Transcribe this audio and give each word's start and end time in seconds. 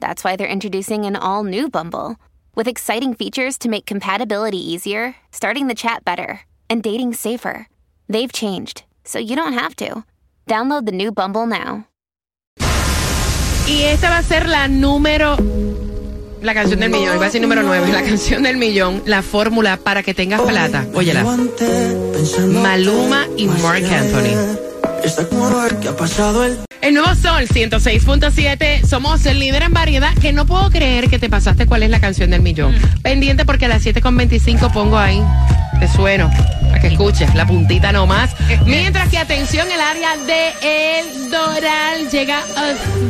that's 0.00 0.22
why 0.22 0.36
they're 0.36 0.46
introducing 0.46 1.04
an 1.06 1.16
all 1.16 1.44
new 1.44 1.68
Bumble 1.68 2.16
with 2.54 2.68
exciting 2.68 3.14
features 3.14 3.58
to 3.58 3.68
make 3.68 3.86
compatibility 3.86 4.58
easier, 4.58 5.16
starting 5.30 5.68
the 5.68 5.74
chat 5.74 6.04
better, 6.04 6.40
and 6.68 6.82
dating 6.82 7.14
safer. 7.14 7.68
They've 8.08 8.32
changed, 8.32 8.84
so 9.04 9.18
you 9.18 9.36
don't 9.36 9.52
have 9.54 9.74
to. 9.76 10.04
Download 10.46 10.86
the 10.86 10.92
new 10.92 11.12
Bumble 11.12 11.46
now. 11.46 11.86
Y 13.68 13.82
esta 13.82 14.10
va 14.10 14.18
a 14.18 14.22
ser 14.22 14.48
la 14.48 14.68
número. 14.68 15.36
La 16.40 16.54
canción 16.54 16.78
del 16.78 16.90
millón, 16.90 17.16
iba 17.16 17.24
a 17.24 17.26
decir 17.26 17.40
número 17.40 17.62
9, 17.62 17.92
la 17.92 18.02
canción 18.02 18.44
del 18.44 18.56
millón, 18.56 19.02
la 19.06 19.22
fórmula 19.22 19.76
para 19.76 20.02
que 20.04 20.14
tengas 20.14 20.40
plata. 20.42 20.86
Óyela. 20.94 21.24
Maluma 22.62 23.26
y 23.36 23.46
Mark 23.48 23.84
Anthony. 23.84 24.36
El 25.02 25.10
nuevo 26.94 27.14
Sol 27.14 27.46
106.7. 27.48 28.84
Somos 28.86 29.24
el 29.26 29.38
líder 29.40 29.62
en 29.64 29.72
variedad. 29.72 30.12
Que 30.14 30.32
no 30.32 30.46
puedo 30.46 30.70
creer 30.70 31.08
que 31.08 31.18
te 31.18 31.28
pasaste 31.28 31.66
cuál 31.66 31.82
es 31.82 31.90
la 31.90 32.00
canción 32.00 32.30
del 32.30 32.42
millón. 32.42 32.74
Pendiente 33.02 33.44
porque 33.44 33.66
a 33.66 33.68
las 33.68 33.84
7.25 33.84 34.72
pongo 34.72 34.98
ahí. 34.98 35.22
Te 35.80 35.88
sueno. 35.88 36.30
Para 36.68 36.80
que 36.80 36.88
escuches. 36.88 37.34
La 37.34 37.46
puntita 37.46 37.92
nomás. 37.92 38.30
Mientras 38.66 39.08
que 39.08 39.18
atención, 39.18 39.66
el 39.70 39.80
área 39.80 40.16
de 40.26 40.98
El 40.98 41.30
Doral 41.30 42.10
llega 42.10 42.40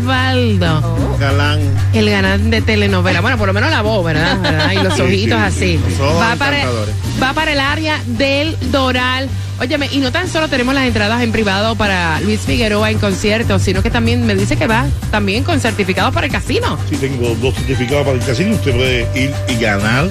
Osvaldo. 0.03 1.17
Galán. 1.19 1.61
El 1.93 2.11
ganador 2.11 2.41
de 2.41 2.63
telenovela. 2.63 3.21
Bueno, 3.21 3.39
por 3.39 3.47
lo 3.49 3.55
menos 3.55 3.71
la 3.71 3.83
voz, 3.83 4.05
¿verdad? 4.05 4.37
¿Verdad? 4.43 4.73
Y 4.73 4.77
los 4.77 4.95
Sí, 4.95 5.03
ojitos 5.03 5.39
sí, 5.39 5.45
así. 5.45 5.81
los 5.91 6.01
ojos 6.01 6.23
va, 6.23 6.37
para, 6.37 6.59
va 7.23 7.33
para 7.33 7.53
el 7.53 7.61
área 7.61 8.01
del 8.07 8.57
Doral. 8.71 9.29
Óyeme, 9.59 9.89
y 9.91 9.99
no 9.99 10.12
tan 10.12 10.29
solo 10.29 10.49
tenemos 10.49 10.75
las 10.75 10.87
entradas 10.87 11.23
en 11.23 11.33
privado 11.33 11.77
para 11.77 12.21
Luis 12.21 12.41
Figueroa 12.41 12.91
en 12.91 12.99
conciertos, 12.99 13.62
sino 13.62 13.83
que 13.83 13.91
también 13.91 14.27
me 14.27 14.35
dice 14.35 14.57
que 14.57 14.67
va 14.67 14.87
también 15.11 15.45
con 15.45 15.61
certificados 15.61 16.12
para 16.12 16.27
el 16.27 16.33
casino. 16.33 16.79
Si 16.91 16.97
tengo 16.97 17.35
dos 17.37 17.55
certificados 17.55 18.05
para 18.05 18.19
el 18.19 18.25
casino, 18.25 18.55
usted 18.55 18.75
puede 18.75 19.09
ir 19.19 19.33
y 19.49 19.57
ganar. 19.57 20.11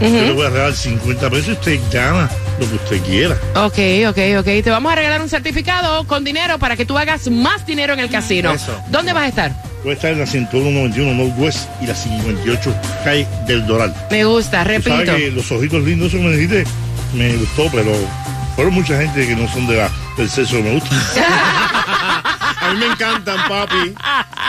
Yo 0.00 0.08
le 0.08 0.32
voy 0.32 0.46
a 0.46 0.50
regalar 0.50 0.74
50 0.74 1.30
pesos 1.30 1.48
y 1.48 1.52
usted 1.52 1.80
gana 1.90 2.30
lo 2.60 2.68
que 2.68 2.74
usted 2.74 3.02
quiera. 3.02 3.34
Ok, 3.54 3.78
ok, 4.08 4.38
ok. 4.38 4.62
Te 4.62 4.70
vamos 4.70 4.92
a 4.92 4.94
regalar 4.94 5.22
un 5.22 5.28
certificado 5.28 6.06
con 6.06 6.22
dinero 6.22 6.58
para 6.58 6.76
que 6.76 6.84
tú 6.84 6.98
hagas 6.98 7.28
más 7.30 7.66
dinero 7.66 7.94
en 7.94 8.00
el 8.00 8.10
casino. 8.10 8.52
Eso. 8.52 8.78
¿Dónde 8.90 9.12
vas 9.12 9.24
a 9.24 9.28
estar? 9.28 9.52
Puede 9.82 9.96
estar 9.96 10.12
en 10.12 10.18
la 10.20 10.26
191 10.26 11.14
Northwest 11.14 11.68
y 11.80 11.86
la 11.86 11.94
58 11.94 12.74
calle 13.04 13.26
del 13.46 13.66
Doral. 13.66 13.94
Me 14.10 14.24
gusta, 14.24 14.64
repito. 14.64 14.90
sabes 14.90 15.10
que 15.10 15.30
los 15.30 15.50
ojitos 15.50 15.82
lindos, 15.82 16.12
eso 16.12 16.22
me 16.22 16.36
dijiste, 16.36 16.64
me 17.14 17.32
gustó, 17.36 17.68
pero 17.72 17.92
fueron 18.56 18.74
mucha 18.74 19.00
gente 19.00 19.26
que 19.26 19.36
no 19.36 19.46
son 19.48 19.66
de 19.66 19.76
la, 19.76 19.90
del 20.16 20.28
sexo 20.28 20.56
me 20.62 20.72
gusta. 20.72 20.90
A 22.60 22.72
mí 22.72 22.80
me 22.80 22.86
encantan, 22.86 23.36
papi. 23.46 23.94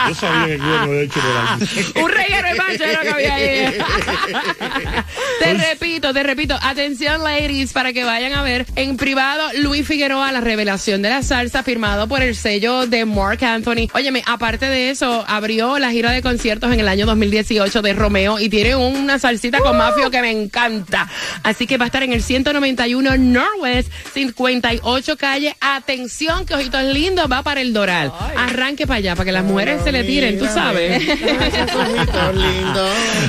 Yo 0.08 0.14
sabía 0.14 0.46
que 0.46 0.58
yo 0.58 0.64
me 0.64 0.78
había 0.78 1.00
hecho 1.02 1.20
por. 1.20 2.02
Un 2.04 2.10
reguero 2.10 2.48
de 2.48 2.54
macho 2.54 2.84
era 2.84 2.92
lo 2.92 3.02
que 3.02 3.10
había 3.10 3.34
ahí. 3.34 3.78
te 5.40 5.54
repito, 5.54 6.12
te 6.12 6.22
repito. 6.22 6.58
Atención, 6.60 7.22
ladies, 7.24 7.72
para 7.72 7.92
que 7.92 8.04
vayan 8.04 8.32
a 8.34 8.42
ver 8.42 8.66
en 8.76 8.96
privado 8.96 9.48
Luis 9.58 9.86
Figueroa, 9.86 10.30
la 10.32 10.40
revelación 10.40 11.02
de 11.02 11.10
la 11.10 11.22
salsa, 11.22 11.62
firmado 11.62 12.08
por 12.08 12.22
el 12.22 12.36
sello 12.36 12.86
de 12.86 13.04
Mark 13.04 13.44
Anthony. 13.44 13.88
Óyeme, 13.94 14.22
aparte 14.26 14.66
de 14.66 14.90
eso, 14.90 15.24
abrió 15.26 15.78
la 15.78 15.90
gira 15.90 16.12
de 16.12 16.22
conciertos 16.22 16.72
en 16.72 16.80
el 16.80 16.88
año 16.88 17.06
2018 17.06 17.82
de 17.82 17.92
Romeo 17.92 18.38
y 18.38 18.48
tiene 18.48 18.76
una 18.76 19.18
salsita 19.18 19.58
con 19.58 19.76
mafio 19.76 20.10
que 20.10 20.20
me 20.20 20.30
encanta. 20.30 21.08
Así 21.42 21.66
que 21.66 21.78
va 21.78 21.84
a 21.84 21.86
estar 21.86 22.02
en 22.02 22.12
el 22.12 22.22
191 22.22 23.16
Northwest, 23.16 23.90
58 24.14 25.16
calle. 25.16 25.56
Atención, 25.60 26.46
que 26.46 26.54
ojitos 26.54 26.82
lindos, 26.84 27.30
va 27.30 27.42
para 27.42 27.60
el 27.60 27.72
Doral. 27.72 28.12
Arranque 28.36 28.86
para 28.86 28.98
allá, 28.98 29.16
para 29.16 29.26
que 29.26 29.32
las 29.32 29.44
mujeres 29.44 29.82
se 29.88 29.92
le 29.92 30.04
tiren, 30.04 30.38
tú 30.38 30.44
sabes. 30.44 31.02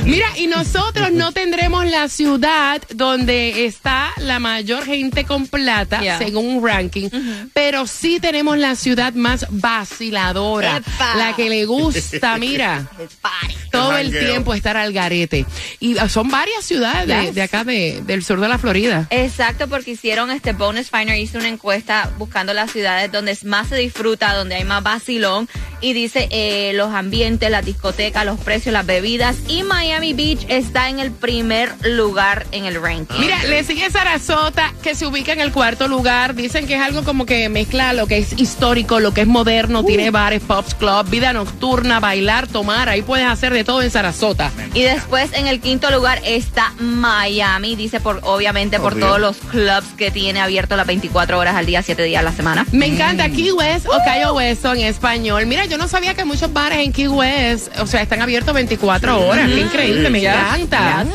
Mira, 0.06 0.28
y 0.38 0.48
nosotros 0.48 1.12
no 1.14 1.32
tendremos 1.32 1.86
la 1.86 2.10
ciudad 2.10 2.82
donde 2.94 3.66
está 3.66 4.10
la 4.18 4.40
mayor 4.40 4.86
gente 4.86 5.24
con 5.26 5.48
plata, 5.48 6.00
Yeah. 6.02 6.18
según 6.18 6.48
un 6.58 6.66
ranking, 6.68 7.10
pero 7.54 7.86
sí 7.88 8.20
tenemos 8.20 8.58
la 8.58 8.76
ciudad 8.76 9.14
más 9.14 9.46
vaciladora, 9.50 10.78
Epa. 10.78 11.16
la 11.16 11.34
que 11.36 11.50
le 11.50 11.66
gusta, 11.66 12.38
mira, 12.38 12.88
todo 13.72 13.98
el 13.98 14.12
tiempo 14.18 14.54
estar 14.54 14.76
al 14.78 14.92
garete. 14.94 15.46
Y 15.80 15.98
ah, 15.98 16.08
son 16.10 16.30
varias 16.30 16.66
ciudades 16.66 17.34
de 17.36 17.42
acá, 17.42 17.64
de- 17.64 18.02
del 18.06 18.24
sur 18.24 18.40
de 18.40 18.48
la 18.50 18.58
Florida. 18.58 19.08
Exacto, 19.12 19.68
porque 19.68 19.92
hicieron 19.92 20.32
este 20.32 20.54
Bonus 20.54 20.90
Finder, 20.90 21.18
hizo 21.18 21.38
una 21.38 21.48
encuesta 21.50 22.12
buscando 22.18 22.54
las 22.54 22.72
ciudades 22.72 23.12
donde 23.12 23.38
más 23.46 23.68
se 23.70 23.76
disfruta, 23.78 24.34
donde 24.36 24.56
hay 24.56 24.64
más 24.66 24.84
vacilón, 24.84 25.48
y 25.82 25.94
dice 25.94 26.28
eh, 26.32 26.49
los 26.74 26.94
ambientes, 26.94 27.50
las 27.50 27.66
discotecas, 27.66 28.26
los 28.26 28.40
precios, 28.40 28.74
las 28.74 28.86
bebidas, 28.86 29.38
y 29.48 29.64
Miami 29.64 30.14
Beach 30.14 30.46
está 30.50 30.90
en 30.90 31.00
el 31.00 31.12
primer 31.12 31.74
lugar 31.84 32.46
en 32.52 32.66
el 32.66 32.82
ranking. 32.82 33.20
Mira, 33.20 33.44
le 33.44 33.64
sigue 33.64 33.90
Sarasota, 33.90 34.74
que 34.82 34.96
se 34.96 35.06
ubica 35.06 35.34
en 35.34 35.42
el 35.42 35.52
cuarto 35.52 35.88
lugar. 35.88 36.36
Dicen 36.36 36.68
que 36.68 36.76
es 36.76 36.82
algo 36.82 37.04
como 37.04 37.26
que 37.26 37.50
mezcla 37.50 37.94
lo 37.94 38.08
que 38.08 38.18
es 38.18 38.40
histórico, 38.40 39.00
lo 39.00 39.14
que 39.14 39.22
es 39.22 39.28
moderno, 39.28 39.84
tiene 39.84 40.12
bares, 40.12 40.42
pubs, 40.42 40.76
club, 40.76 41.10
vida 41.10 41.34
nocturna, 41.34 42.00
bailar, 42.00 42.48
tomar. 42.48 42.90
Ahí 42.90 43.02
puedes 43.02 43.28
hacer 43.28 43.54
de 43.54 43.64
todo 43.64 43.82
en 43.82 43.92
Sarasota. 43.92 44.52
Y 44.74 44.82
después 44.82 45.32
en 45.34 45.48
el 45.48 45.60
quinto 45.60 45.92
lugar 45.92 46.22
está 46.24 46.74
Miami, 46.80 47.76
dice 47.76 48.00
por 48.00 48.22
obviamente 48.24 48.80
por 48.80 48.98
todos 48.98 49.20
los 49.20 49.38
clubs 49.38 49.88
que 49.98 50.12
tiene 50.12 50.40
abierto 50.40 50.76
las 50.76 50.88
24 50.88 51.38
horas 51.38 51.56
al 51.56 51.66
día, 51.66 51.82
7 51.82 52.02
días 52.04 52.22
a 52.22 52.24
la 52.24 52.32
semana. 52.32 52.66
Me 52.72 52.86
encanta 52.86 53.30
Key 53.30 53.52
West 53.52 53.88
o 53.88 53.98
Cayo 54.06 54.34
West 54.34 54.66
en 54.66 54.80
español. 54.80 55.46
Mira, 55.46 55.66
yo 55.66 55.78
no 55.78 55.88
sabía 55.88 56.14
que 56.14 56.24
muchos 56.24 56.39
bares 56.48 56.80
en 56.80 56.92
Key 56.94 57.08
West, 57.08 57.68
o 57.80 57.86
sea, 57.86 58.02
están 58.02 58.22
abiertos 58.22 58.54
24 58.54 59.28
horas. 59.28 59.50
Qué 59.50 59.60
increíble, 59.60 60.10
me 60.10 60.20
encanta. 60.20 61.06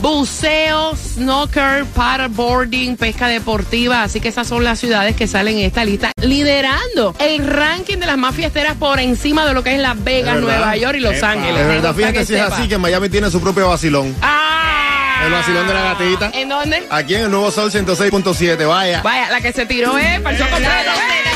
Buceo, 0.00 0.96
snooker, 0.96 1.84
paddleboarding, 1.94 2.96
pesca 2.96 3.28
deportiva. 3.28 4.02
Así 4.02 4.18
que 4.20 4.28
esas 4.28 4.48
son 4.48 4.64
las 4.64 4.80
ciudades 4.80 5.14
que 5.14 5.28
salen 5.28 5.58
en 5.58 5.66
esta 5.66 5.84
lista, 5.84 6.10
liderando 6.20 7.14
el 7.20 7.46
ranking 7.46 7.98
de 7.98 8.06
las 8.06 8.18
más 8.18 8.34
fiesteras 8.34 8.76
por 8.76 8.98
encima 8.98 9.46
de 9.46 9.54
lo 9.54 9.62
que 9.62 9.74
es 9.74 9.80
Las 9.80 10.02
Vegas, 10.02 10.36
Es. 10.36 10.42
Nueva 10.42 10.76
York 10.76 10.96
y 10.96 11.00
Los 11.00 11.14
Epa. 11.14 11.30
Ángeles. 11.30 11.56
De 11.56 11.64
verdad, 11.64 11.94
fíjate 11.94 12.14
que 12.14 12.26
si 12.26 12.34
es 12.34 12.40
así 12.40 12.66
que 12.66 12.78
Miami 12.78 13.10
tiene 13.10 13.30
su 13.30 13.40
propio 13.40 13.68
vacilón. 13.68 14.16
¡Ah! 14.22 15.22
El 15.24 15.30
vacilón 15.30 15.68
de 15.68 15.74
la 15.74 15.82
gatita. 15.82 16.30
¿En 16.34 16.48
dónde? 16.48 16.82
Aquí 16.90 17.14
en 17.14 17.22
el 17.22 17.30
Nuevo 17.30 17.52
Sol 17.52 17.70
106.7, 17.70 18.66
vaya. 18.66 19.02
Vaya, 19.02 19.30
la 19.30 19.40
que 19.40 19.52
se 19.52 19.66
tiró 19.66 19.96
es 19.98 20.20
para 20.20 20.36
el 20.36 21.31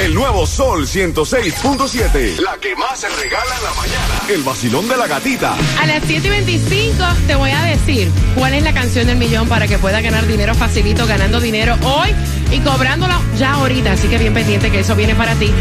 El 0.00 0.14
nuevo 0.14 0.46
Sol 0.46 0.86
106.7. 0.86 2.40
La 2.40 2.56
que 2.56 2.74
más 2.74 3.00
se 3.00 3.08
regala 3.10 3.54
en 3.54 3.64
la 3.64 3.74
mañana. 3.74 4.22
El 4.30 4.42
vacilón 4.42 4.88
de 4.88 4.96
la 4.96 5.06
gatita. 5.06 5.54
A 5.78 5.84
las 5.84 6.02
7 6.06 6.26
y 6.26 6.30
25 6.30 7.04
te 7.26 7.34
voy 7.34 7.50
a 7.50 7.60
decir 7.64 8.10
cuál 8.34 8.54
es 8.54 8.62
la 8.62 8.72
canción 8.72 9.06
del 9.06 9.18
millón 9.18 9.46
para 9.46 9.68
que 9.68 9.76
puedas 9.76 10.02
ganar 10.02 10.26
dinero 10.26 10.54
facilito, 10.54 11.06
ganando 11.06 11.38
dinero 11.38 11.76
hoy 11.82 12.14
y 12.50 12.60
cobrándolo 12.60 13.12
ya 13.36 13.52
ahorita. 13.52 13.92
Así 13.92 14.08
que 14.08 14.16
bien 14.16 14.32
pendiente 14.32 14.70
que 14.70 14.80
eso 14.80 14.96
viene 14.96 15.14
para 15.14 15.34
ti. 15.34 15.52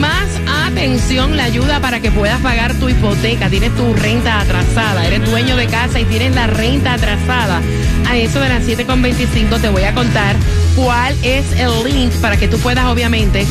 Además, 0.00 0.28
atención, 0.68 1.36
la 1.36 1.42
ayuda 1.42 1.80
para 1.80 1.98
que 1.98 2.12
puedas 2.12 2.40
pagar 2.40 2.72
tu 2.74 2.88
hipoteca. 2.88 3.50
Tienes 3.50 3.74
tu 3.74 3.92
renta 3.94 4.38
atrasada, 4.38 5.04
eres 5.04 5.28
dueño 5.28 5.56
de 5.56 5.66
casa 5.66 5.98
y 5.98 6.04
tienes 6.04 6.36
la 6.36 6.46
renta 6.46 6.92
atrasada. 6.92 7.60
A 8.08 8.16
eso 8.16 8.38
de 8.38 8.48
las 8.48 8.62
7.25 8.62 9.60
te 9.60 9.68
voy 9.70 9.82
a 9.82 9.94
contar 9.94 10.36
cuál 10.76 11.16
es 11.24 11.50
el 11.58 11.82
link 11.82 12.12
para 12.20 12.36
que 12.36 12.46
tú 12.46 12.60
puedas 12.60 12.84
obviamente 12.84 13.44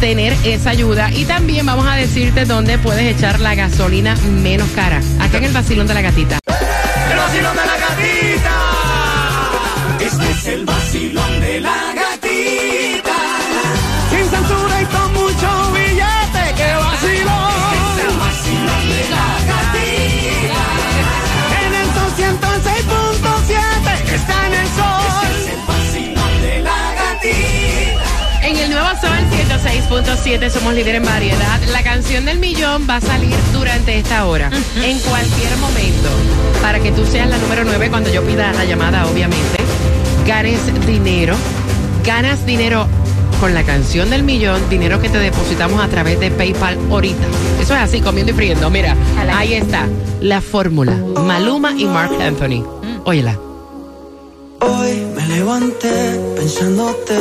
tener 0.00 0.36
esa 0.42 0.70
ayuda 0.70 1.12
y 1.12 1.24
también 1.24 1.66
vamos 1.66 1.86
a 1.86 1.94
decirte 1.94 2.46
dónde 2.46 2.78
puedes 2.78 3.16
echar 3.16 3.38
la 3.38 3.54
gasolina 3.54 4.16
menos 4.42 4.68
cara. 4.70 5.00
Acá 5.20 5.38
en 5.38 5.44
el 5.44 5.52
vacilón 5.52 5.86
de 5.86 5.94
la 5.94 6.02
gatita. 6.02 6.40
El 7.12 7.16
vacilón 7.16 7.56
de 7.56 7.64
la 7.64 7.76
gatita. 7.78 8.58
Este 10.00 10.30
es 10.32 10.46
el 10.48 10.64
vacilón 10.64 11.40
de 11.40 11.60
la 11.60 11.70
gatita. 11.70 12.01
96.7, 29.72 30.50
somos 30.50 30.74
líder 30.74 30.96
en 30.96 31.04
variedad. 31.04 31.60
La 31.72 31.82
canción 31.82 32.26
del 32.26 32.38
millón 32.38 32.86
va 32.88 32.96
a 32.96 33.00
salir 33.00 33.34
durante 33.52 33.98
esta 33.98 34.26
hora, 34.26 34.50
en 34.82 34.98
cualquier 35.00 35.56
momento, 35.56 36.08
para 36.60 36.78
que 36.80 36.92
tú 36.92 37.06
seas 37.06 37.28
la 37.28 37.38
número 37.38 37.64
9 37.64 37.88
cuando 37.88 38.12
yo 38.12 38.22
pida 38.22 38.52
la 38.52 38.64
llamada, 38.64 39.06
obviamente. 39.06 39.58
Ganes 40.26 40.60
dinero, 40.86 41.36
ganas 42.04 42.44
dinero 42.44 42.86
con 43.40 43.54
la 43.54 43.64
canción 43.64 44.10
del 44.10 44.22
millón, 44.22 44.60
dinero 44.68 45.00
que 45.00 45.08
te 45.08 45.18
depositamos 45.18 45.82
a 45.82 45.88
través 45.88 46.20
de 46.20 46.30
PayPal 46.30 46.78
ahorita. 46.90 47.26
Eso 47.60 47.74
es 47.74 47.80
así, 47.80 48.00
comiendo 48.00 48.32
y 48.32 48.34
friendo. 48.34 48.68
Mira, 48.68 48.94
ahí 49.34 49.54
está, 49.54 49.88
la 50.20 50.40
fórmula. 50.40 50.92
Maluma 51.24 51.72
y 51.72 51.86
Mark 51.86 52.12
Anthony. 52.20 52.64
Óyela. 53.04 53.51
Hoy 54.64 55.04
me 55.16 55.26
levanté 55.26 56.20
pensándote 56.36 57.18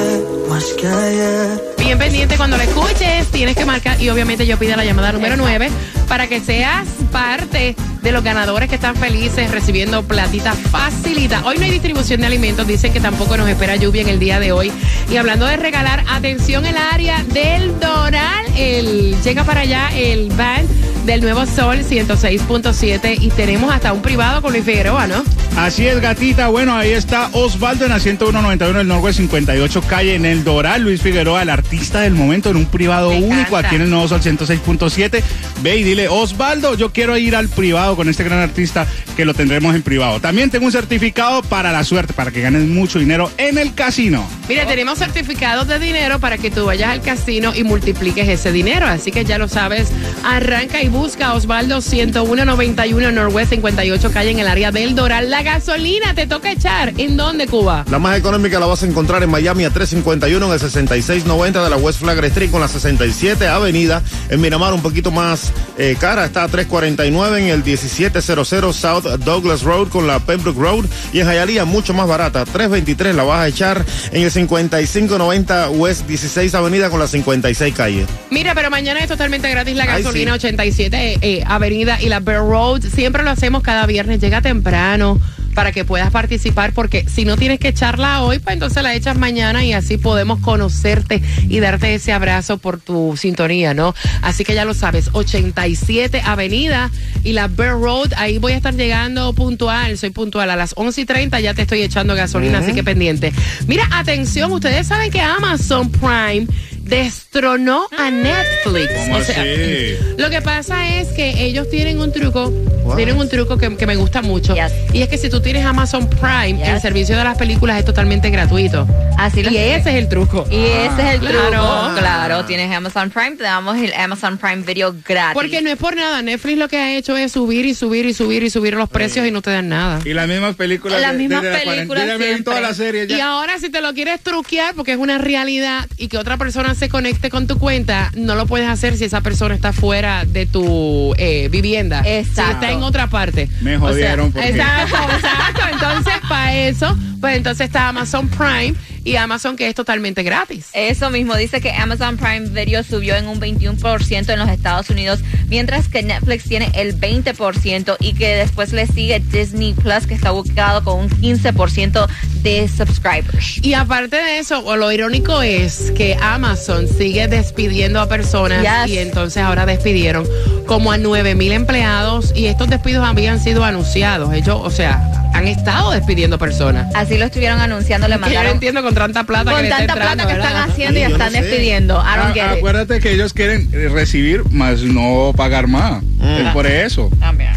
más 0.48 0.64
que 0.80 0.88
ayer. 0.88 1.62
Bien 1.80 1.98
pendiente 1.98 2.38
cuando 2.38 2.56
la 2.56 2.66
escuches, 2.66 3.28
tienes 3.32 3.56
que 3.56 3.66
marcar 3.66 4.00
y 4.00 4.10
obviamente 4.10 4.46
yo 4.46 4.60
pido 4.60 4.76
la 4.76 4.86
llamada 4.86 5.12
número 5.12 5.36
9 5.38 5.72
para 6.08 6.28
que 6.28 6.40
seas 6.40 6.88
parte 7.12 7.76
de 8.04 8.12
los 8.12 8.24
ganadores 8.24 8.70
que 8.70 8.76
están 8.76 8.96
felices 8.96 9.50
recibiendo 9.50 10.04
platita 10.04 10.54
facilita. 10.54 11.44
Hoy 11.44 11.58
no 11.58 11.66
hay 11.66 11.72
distribución 11.72 12.22
de 12.22 12.28
alimentos, 12.28 12.68
dicen 12.68 12.94
que 12.94 13.00
tampoco 13.00 13.36
nos 13.38 13.50
espera 13.50 13.76
lluvia 13.76 14.04
en 14.04 14.10
el 14.10 14.20
día 14.20 14.40
de 14.40 14.52
hoy. 14.52 14.72
Y 15.10 15.18
hablando 15.18 15.48
de 15.48 15.58
regalar, 15.58 16.04
atención 16.10 16.66
el 16.66 16.78
área 16.78 17.24
del 17.24 17.80
Doral, 17.80 18.46
el 18.56 19.16
llega 19.24 19.44
para 19.44 19.62
allá 19.62 19.90
el 19.96 20.30
van 20.30 20.68
del 21.06 21.22
Nuevo 21.22 21.46
Sol 21.46 21.80
106.7 21.80 23.18
y 23.20 23.30
tenemos 23.30 23.74
hasta 23.74 23.92
un 23.94 24.02
privado 24.02 24.42
con 24.42 24.54
Luis 24.54 24.64
Figueroa, 24.64 25.08
¿no? 25.08 25.24
Así 25.58 25.86
es, 25.88 26.00
gatita. 26.00 26.48
Bueno, 26.48 26.76
ahí 26.76 26.92
está 26.92 27.30
Osvaldo 27.34 27.86
en 27.86 27.92
la 27.92 28.00
10191 28.00 28.78
del 28.78 28.88
Norwest 28.88 29.18
58 29.18 29.82
calle 29.82 30.16
en 30.16 30.26
el 30.26 30.44
Doral. 30.44 30.84
Luis 30.84 31.02
Figueroa, 31.02 31.42
el 31.42 31.50
artista 31.50 32.02
del 32.02 32.14
momento, 32.14 32.50
en 32.52 32.58
un 32.58 32.66
privado 32.66 33.10
Me 33.10 33.18
único 33.18 33.40
encanta. 33.40 33.68
aquí 33.68 33.76
en 33.76 33.82
el 33.84 33.90
Nuevo 33.90 34.08
Sol 34.08 34.22
106.7. 34.22 35.22
Ve 35.62 35.78
y 35.78 35.84
dile, 35.84 36.08
Osvaldo, 36.08 36.76
yo 36.76 36.92
quiero 36.92 37.18
ir 37.18 37.36
al 37.36 37.50
privado 37.50 37.96
con 37.96 38.08
este 38.08 38.24
gran 38.24 38.40
artista 38.40 38.86
que 39.16 39.26
lo 39.26 39.34
tendremos 39.34 39.76
en 39.76 39.82
privado. 39.82 40.20
También 40.22 40.50
tengo 40.50 40.66
un 40.66 40.72
certificado 40.72 41.42
para 41.44 41.72
la 41.72 41.84
suerte, 41.84 42.14
para 42.14 42.32
que 42.32 42.42
ganes 42.42 42.64
mucho 42.68 43.00
dinero 43.00 43.32
en 43.38 43.58
el 43.58 43.74
casino. 43.74 44.28
Mira, 44.48 44.66
tenemos 44.66 45.00
certificados 45.00 45.68
de 45.68 45.80
dinero 45.80 46.20
para 46.20 46.38
que 46.38 46.52
tú 46.52 46.66
vayas 46.66 46.90
al 46.90 47.02
casino 47.02 47.54
y 47.56 47.64
multipliques 47.64 48.28
ese 48.30 48.52
dinero. 48.52 48.86
Así 48.88 49.12
que 49.12 49.26
ya 49.26 49.38
lo 49.38 49.48
sabes, 49.48 49.90
arranca 50.24 50.82
y 50.82 50.90
busca 50.92 51.34
Osvaldo 51.34 51.82
10191 51.82 53.12
Norwest 53.12 53.52
58 53.52 54.12
calle 54.12 54.32
en 54.32 54.40
el 54.40 54.48
área 54.48 54.72
del 54.72 54.94
Doral. 54.94 55.30
La 55.30 55.42
gasolina 55.42 56.14
te 56.14 56.28
toca 56.28 56.52
echar. 56.52 56.94
¿En 56.98 57.18
dónde, 57.18 57.48
Cuba? 57.48 57.86
La 57.90 57.98
más 57.98 58.18
económica 58.18 58.60
la 58.60 58.66
vas 58.66 58.84
a 58.84 58.86
encontrar 58.86 59.24
en 59.24 59.30
Miami 59.30 59.64
a 59.64 59.70
351 59.70 60.46
en 60.46 60.52
el 60.52 60.60
6690 60.60 61.64
de 61.64 61.70
la 61.70 61.78
West 61.78 62.00
Flagler 62.00 62.26
Street 62.26 62.52
con 62.52 62.62
la 62.62 62.68
67 62.68 63.48
Avenida. 63.48 64.04
En 64.30 64.42
Miramar 64.42 64.74
un 64.74 64.82
poquito 64.82 65.12
más 65.12 65.52
eh, 65.78 65.96
cara 66.00 66.26
está 66.26 66.44
a 66.44 66.48
349 66.48 67.40
en 67.40 67.48
el 67.48 67.64
1700 67.64 68.76
South 68.76 69.06
Douglas 69.24 69.64
Road 69.64 69.88
con 69.88 70.08
la 70.08 70.20
Pembroke 70.20 70.60
Road. 70.60 70.86
Y 71.14 71.20
en 71.20 71.28
Hialeah 71.28 71.66
mucho 71.66 71.94
más 71.94 72.08
barata, 72.08 72.44
323 72.44 73.16
la 73.16 73.24
vas 73.24 73.40
a 73.40 73.48
echar 73.48 73.86
en 74.12 74.24
el 74.24 74.32
5590 74.32 75.70
West 75.70 76.06
16 76.06 76.54
Avenida 76.54 76.90
con 76.90 77.00
la 77.00 77.08
56 77.08 77.74
calle. 77.74 78.06
Mira, 78.30 78.54
pero 78.54 78.70
mañana 78.70 79.00
es 79.00 79.08
totalmente 79.08 79.50
gratis 79.50 79.76
la 79.76 79.86
gasolina 79.86 80.34
Ay, 80.34 80.40
sí. 80.40 80.48
85 80.48 80.81
47 80.90 81.20
eh, 81.22 81.44
Avenida 81.46 82.02
y 82.02 82.10
la 82.10 82.20
Bell 82.20 82.40
Road. 82.40 82.82
Siempre 82.82 83.24
lo 83.24 83.30
hacemos 83.30 83.62
cada 83.62 83.86
viernes, 83.86 84.20
llega 84.20 84.42
temprano 84.42 85.20
para 85.54 85.74
que 85.74 85.84
puedas 85.84 86.12
participar, 86.12 86.72
porque 86.72 87.06
si 87.10 87.26
no 87.26 87.36
tienes 87.36 87.60
que 87.60 87.68
echarla 87.68 88.22
hoy, 88.22 88.40
pues 88.40 88.54
entonces 88.54 88.82
la 88.82 88.96
echas 88.96 89.18
mañana 89.18 89.66
y 89.66 89.74
así 89.74 89.98
podemos 89.98 90.40
conocerte 90.40 91.22
y 91.50 91.60
darte 91.60 91.94
ese 91.94 92.14
abrazo 92.14 92.58
por 92.58 92.80
tu 92.80 93.18
sintonía, 93.18 93.74
¿no? 93.74 93.94
Así 94.22 94.46
que 94.46 94.56
ya 94.56 94.64
lo 94.64 94.74
sabes, 94.74 95.10
87 95.12 96.22
Avenida 96.24 96.90
y 97.26 97.34
la 97.34 97.50
Bear 97.50 97.74
Road, 97.74 98.14
ahí 98.16 98.38
voy 98.38 98.54
a 98.54 98.56
estar 98.56 98.74
llegando 98.74 99.34
puntual, 99.34 99.98
soy 99.98 100.12
puntual 100.12 100.50
a 100.52 100.56
las 100.56 100.74
11 100.78 101.02
y 101.02 101.06
30, 101.06 101.40
ya 101.42 101.54
te 101.54 101.64
estoy 101.64 101.82
echando 101.82 102.16
gasolina, 102.16 102.60
así 102.60 102.74
que 102.74 102.84
pendiente. 102.84 103.34
Mira, 103.68 103.90
atención, 103.92 104.54
ustedes 104.54 104.88
saben 104.88 105.12
que 105.12 105.20
Amazon 105.20 105.92
Prime 105.92 106.48
destronó 106.92 107.88
a 107.98 108.12
Netflix. 108.12 108.90
¿Cómo 109.06 109.16
O 109.18 109.22
sea, 109.24 109.42
así? 109.42 109.96
lo 110.18 110.30
que 110.30 110.42
pasa 110.42 110.98
es 111.00 111.08
que 111.14 111.46
ellos 111.46 111.70
tienen 111.70 112.00
un 112.00 112.12
truco, 112.12 112.52
tienen 112.98 113.18
un 113.18 113.30
truco 113.30 113.58
que, 113.58 113.78
que 113.78 113.88
me 113.88 113.96
gusta 113.96 114.22
mucho. 114.22 114.54
Yes. 114.54 114.74
Y 114.94 115.02
es 115.02 115.08
que 115.08 115.18
si 115.18 115.30
tú 115.30 115.42
tienes 115.42 115.66
Amazon 115.66 116.08
Prime, 116.10 116.60
Yes. 116.60 116.68
el 116.68 116.82
servicio 116.82 117.16
de 117.18 117.24
las 117.24 117.38
películas 117.38 117.80
es 117.80 117.86
totalmente 117.86 118.30
gratuito. 118.30 118.86
Así 119.18 119.42
lo 119.42 119.52
Y 119.52 119.58
ese 119.58 119.92
es 119.92 119.96
el 119.96 120.10
truco. 120.10 120.46
Y 120.52 120.66
ese 120.66 121.02
es 121.08 121.14
el 121.16 121.20
Claro. 121.22 121.50
truco. 121.50 121.96
Claro, 122.00 122.46
tienes 122.46 122.76
Amazon 122.76 123.10
Prime, 123.10 123.38
te 123.38 123.44
damos 123.44 123.78
el 123.78 123.94
Amazon 123.94 124.38
Prime 124.38 124.64
Video 124.64 124.94
gratis. 125.08 125.34
Porque 125.34 125.62
no 125.62 125.70
es 125.70 125.78
por 125.78 125.96
nada, 125.96 126.22
Netflix 126.22 126.58
lo 126.58 126.68
que 126.68 126.78
ha 126.78 126.98
hecho 126.98 127.16
es 127.16 127.32
subir 127.32 127.66
y 127.66 127.74
subir 127.74 128.06
y 128.06 128.14
subir 128.14 128.44
y 128.44 128.50
subir 128.50 128.74
los 128.74 128.90
precios 128.90 129.26
y 129.26 129.32
no 129.32 129.42
te 129.42 129.52
dan 129.52 129.70
nada. 129.70 130.00
Y 130.04 130.14
las 130.14 130.28
mismas 130.28 130.56
películas. 130.58 131.00
Las 131.00 131.16
mismas 131.16 131.42
la 131.42 131.60
películas 131.60 132.20
toda 132.44 132.60
la 132.60 132.74
serie 132.74 133.08
ya. 133.08 133.18
Y 133.18 133.22
ahora 133.22 133.58
si 133.60 133.70
te 133.70 133.80
lo 133.80 133.94
quieres 133.94 134.20
truquear 134.22 134.76
porque 134.76 134.92
es 134.92 134.98
una 134.98 135.18
realidad 135.18 135.88
y 135.98 136.10
que 136.10 136.18
otra 136.18 136.36
persona 136.38 136.76
se 136.82 136.90
conecte 136.90 137.30
con 137.30 137.46
tu 137.46 137.60
cuenta, 137.60 138.10
no 138.16 138.34
lo 138.34 138.48
puedes 138.48 138.68
hacer 138.68 138.98
si 138.98 139.04
esa 139.04 139.22
persona 139.22 139.54
está 139.54 139.72
fuera 139.72 140.26
de 140.26 140.48
tu 140.48 141.14
eh, 141.20 141.48
vivienda. 141.52 142.02
Exacto. 142.04 142.44
Si 142.44 142.52
está 142.54 142.72
en 142.72 142.82
otra 142.82 143.06
parte. 143.06 143.48
Me 143.62 143.76
O 143.78 143.82
sea, 143.82 143.88
jodieron 143.90 144.32
porque- 144.32 144.50
Exacto, 144.50 144.98
exacto. 145.14 145.62
Entonces, 145.74 146.14
para 146.28 146.56
eso, 146.58 146.98
pues 147.20 147.38
entonces 147.38 147.68
está 147.68 147.90
Amazon 147.90 148.28
Prime 148.30 148.74
y 149.04 149.16
Amazon 149.16 149.56
que 149.56 149.68
es 149.68 149.76
totalmente 149.76 150.24
gratis. 150.24 150.68
Eso 150.74 151.10
mismo 151.10 151.36
dice 151.36 151.62
que 151.62 151.72
Amazon 151.72 152.18
Prime 152.18 152.50
Video 152.50 152.84
subió 152.84 153.16
en 153.16 153.28
un 153.28 153.40
21% 153.40 154.34
en 154.34 154.40
los 154.40 154.50
Estados 154.50 154.90
Unidos, 154.90 155.20
mientras 155.48 155.88
que 155.88 156.04
Netflix 156.04 156.44
tiene 156.46 156.72
el 156.74 157.00
20% 157.00 157.98
y 158.00 158.14
que 158.14 158.36
después 158.36 158.74
le 158.74 158.88
sigue 158.88 159.20
Disney 159.20 159.74
Plus, 159.74 160.08
que 160.08 160.14
está 160.14 160.32
ubicado 160.32 160.84
con 160.84 161.00
un 161.00 161.10
15% 161.10 162.08
de 162.44 162.68
subscribers. 162.68 163.64
Y 163.64 163.74
aparte 163.74 164.18
de 164.18 164.40
eso, 164.40 164.76
lo 164.76 164.92
irónico 164.92 165.42
es 165.42 165.92
que 165.92 166.18
Amazon 166.22 166.88
sigue 166.88 167.28
despidiendo 167.28 168.00
a 168.00 168.08
personas 168.08 168.62
Yes. 168.86 168.94
y 168.94 168.98
entonces 169.00 169.42
ahora 169.44 169.66
despidieron 169.66 170.28
como 170.66 170.92
a 170.92 170.98
9 170.98 171.36
mil 171.36 171.52
empleados 171.52 172.32
y 172.36 172.46
estos 172.48 172.70
despidos 172.70 173.06
habían 173.08 173.42
sido 173.42 173.64
anunciados. 173.64 174.34
Ellos, 174.34 174.60
o 174.62 174.70
sea, 174.70 175.21
han 175.34 175.48
estado 175.48 175.92
despidiendo 175.92 176.38
personas. 176.38 176.94
Así 176.96 177.18
lo 177.18 177.26
estuvieron 177.26 177.60
anunciando, 177.60 178.08
le 178.08 178.16
Que 178.16 178.20
yo 178.20 178.26
no 178.26 178.28
mandaron 178.28 178.52
entiendo 178.54 178.84
con 178.84 178.94
tanta 178.94 179.24
plata 179.24 179.52
que 179.52 179.56
con 179.56 179.62
le 179.62 179.70
está 179.70 179.78
tanta 179.78 179.94
entrando, 179.94 180.24
plata 180.24 180.28
que 180.28 180.34
¿verdad? 180.38 180.52
están 180.52 180.72
haciendo 180.72 181.00
y 181.00 181.04
Sí, 181.06 181.12
están 181.12 181.34
no 181.34 181.40
despidiendo. 181.42 182.00
Ah, 182.00 182.34
acuérdate 182.58 183.00
que 183.00 183.12
ellos 183.12 183.34
quieren 183.34 183.70
eh, 183.74 183.90
recibir 183.90 184.44
más 184.52 184.82
no 184.82 185.34
pagar 185.36 185.68
más. 185.68 186.04
Es 186.22 186.48
por 186.54 186.68
eso. 186.68 187.10
También. 187.20 187.52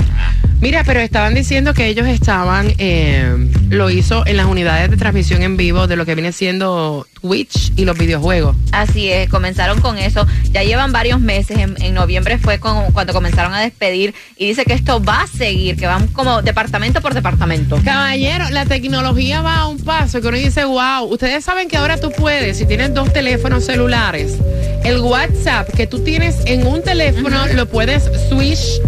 Mira, 0.60 0.82
pero 0.84 1.00
estaban 1.00 1.34
diciendo 1.34 1.74
que 1.74 1.86
ellos 1.88 2.06
estaban, 2.06 2.72
eh, 2.78 3.50
lo 3.68 3.90
hizo 3.90 4.26
en 4.26 4.36
las 4.38 4.46
unidades 4.46 4.90
de 4.90 4.96
transmisión 4.96 5.42
en 5.42 5.56
vivo 5.58 5.86
de 5.86 5.96
lo 5.96 6.06
que 6.06 6.14
viene 6.14 6.32
siendo 6.32 7.06
Twitch 7.20 7.72
y 7.76 7.84
los 7.84 7.98
videojuegos. 7.98 8.56
Así 8.72 9.10
es, 9.10 9.28
comenzaron 9.28 9.80
con 9.82 9.98
eso. 9.98 10.26
Ya 10.52 10.62
llevan 10.62 10.92
varios 10.92 11.20
meses. 11.20 11.58
En, 11.58 11.74
en 11.82 11.92
noviembre 11.94 12.38
fue 12.38 12.58
con- 12.60 12.92
cuando 12.92 13.12
comenzaron 13.12 13.52
a 13.52 13.60
despedir. 13.60 14.14
Y 14.38 14.46
dice 14.48 14.64
que 14.64 14.72
esto 14.72 15.02
va 15.02 15.22
a 15.22 15.26
seguir, 15.26 15.76
que 15.76 15.86
van 15.86 16.06
como 16.08 16.40
departamento 16.40 17.02
por 17.02 17.12
departamento. 17.12 17.78
Caballero, 17.84 18.48
la 18.50 18.64
tecnología 18.64 19.42
va 19.42 19.58
a 19.60 19.66
un 19.68 19.78
paso 19.82 20.20
que 20.22 20.28
uno 20.28 20.36
dice, 20.38 20.64
wow, 20.64 21.04
ustedes 21.10 21.44
saben 21.44 21.68
que 21.68 21.76
ahora 21.76 21.98
tú 22.00 22.10
puedes, 22.10 22.56
si 22.56 22.64
tienes 22.66 22.94
dos 22.94 23.12
teléfonos 23.12 23.64
celulares, 23.66 24.38
el 24.84 25.00
WhatsApp 25.00 25.68
que 25.74 25.86
tú 25.86 26.00
tienes 26.00 26.36
en 26.46 26.66
un 26.66 26.82
teléfono 26.82 27.46
lo 27.54 27.66
puedes 27.68 28.04
switch 28.30 28.80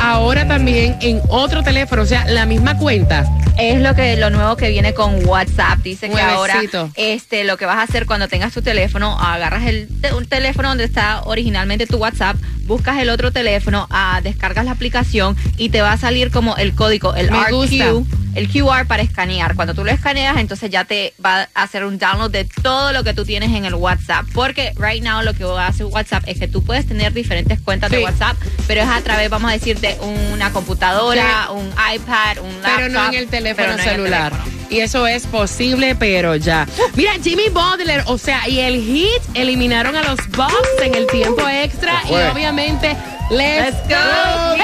ahora 0.00 0.46
también 0.46 0.96
en 1.00 1.20
otro 1.28 1.62
teléfono, 1.62 2.02
o 2.02 2.06
sea, 2.06 2.26
la 2.26 2.46
misma 2.46 2.76
cuenta. 2.78 3.24
Es 3.58 3.80
lo 3.80 3.94
que 3.94 4.16
lo 4.16 4.28
nuevo 4.30 4.56
que 4.56 4.68
viene 4.68 4.92
con 4.92 5.26
WhatsApp. 5.26 5.78
Dice 5.78 6.10
que 6.10 6.20
ahora 6.20 6.60
este 6.96 7.44
lo 7.44 7.56
que 7.56 7.64
vas 7.64 7.78
a 7.78 7.82
hacer 7.82 8.04
cuando 8.04 8.28
tengas 8.28 8.52
tu 8.52 8.60
teléfono, 8.60 9.18
agarras 9.18 9.64
el 9.64 9.88
un 10.14 10.26
teléfono 10.26 10.68
donde 10.68 10.84
está 10.84 11.22
originalmente 11.22 11.86
tu 11.86 11.96
WhatsApp, 11.96 12.36
buscas 12.66 12.98
el 12.98 13.08
otro 13.08 13.32
teléfono, 13.32 13.86
ah, 13.90 14.20
descargas 14.22 14.66
la 14.66 14.72
aplicación 14.72 15.36
y 15.56 15.70
te 15.70 15.80
va 15.80 15.92
a 15.92 15.96
salir 15.96 16.30
como 16.30 16.56
el 16.56 16.74
código, 16.74 17.14
el 17.14 17.30
Me 17.30 17.50
gusta. 17.50 17.94
El 18.36 18.48
QR 18.50 18.86
para 18.86 19.02
escanear. 19.02 19.56
Cuando 19.56 19.74
tú 19.74 19.82
lo 19.84 19.90
escaneas, 19.90 20.36
entonces 20.36 20.70
ya 20.70 20.84
te 20.84 21.14
va 21.24 21.48
a 21.54 21.62
hacer 21.62 21.84
un 21.84 21.98
download 21.98 22.30
de 22.30 22.44
todo 22.62 22.92
lo 22.92 23.02
que 23.02 23.14
tú 23.14 23.24
tienes 23.24 23.50
en 23.52 23.64
el 23.64 23.74
WhatsApp. 23.74 24.26
Porque 24.34 24.72
right 24.78 25.02
now 25.02 25.22
lo 25.22 25.32
que 25.34 25.44
hace 25.58 25.84
WhatsApp 25.84 26.22
es 26.26 26.38
que 26.38 26.46
tú 26.46 26.62
puedes 26.62 26.86
tener 26.86 27.12
diferentes 27.14 27.58
cuentas 27.60 27.90
Sí. 27.90 27.96
de 27.96 28.04
WhatsApp, 28.04 28.36
pero 28.66 28.82
es 28.82 28.88
a 28.88 29.00
través, 29.00 29.30
vamos 29.30 29.50
a 29.50 29.54
decir, 29.54 29.80
de 29.80 29.96
una 30.32 30.52
computadora, 30.52 31.48
Sí. 31.48 31.54
un 31.54 31.68
iPad, 31.94 32.38
un 32.44 32.52
laptop. 32.62 32.72
pero 32.76 32.88
no 32.90 33.06
en 33.08 33.14
el 33.14 33.26
teléfono 33.28 33.68
no 33.68 33.72
el 33.74 33.80
celular. 33.80 34.32
teléfono. 34.32 34.56
Y 34.68 34.80
eso 34.80 35.06
es 35.06 35.26
posible, 35.26 35.94
pero 35.94 36.36
ya. 36.36 36.66
Mira, 36.94 37.12
Jimmy 37.22 37.48
Butler, 37.48 38.02
o 38.06 38.18
sea, 38.18 38.48
y 38.48 38.58
el 38.60 38.82
Heat 38.84 39.22
eliminaron 39.34 39.96
a 39.96 40.02
los 40.02 40.18
Bucks 40.30 40.82
en 40.82 40.94
el 40.94 41.06
tiempo 41.06 41.46
extra 41.48 42.02
y 42.08 42.12
obviamente, 42.32 42.96
let's, 43.30 43.76
Let's 43.76 43.88
go. 43.88 44.56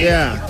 Yeah. 0.00 0.40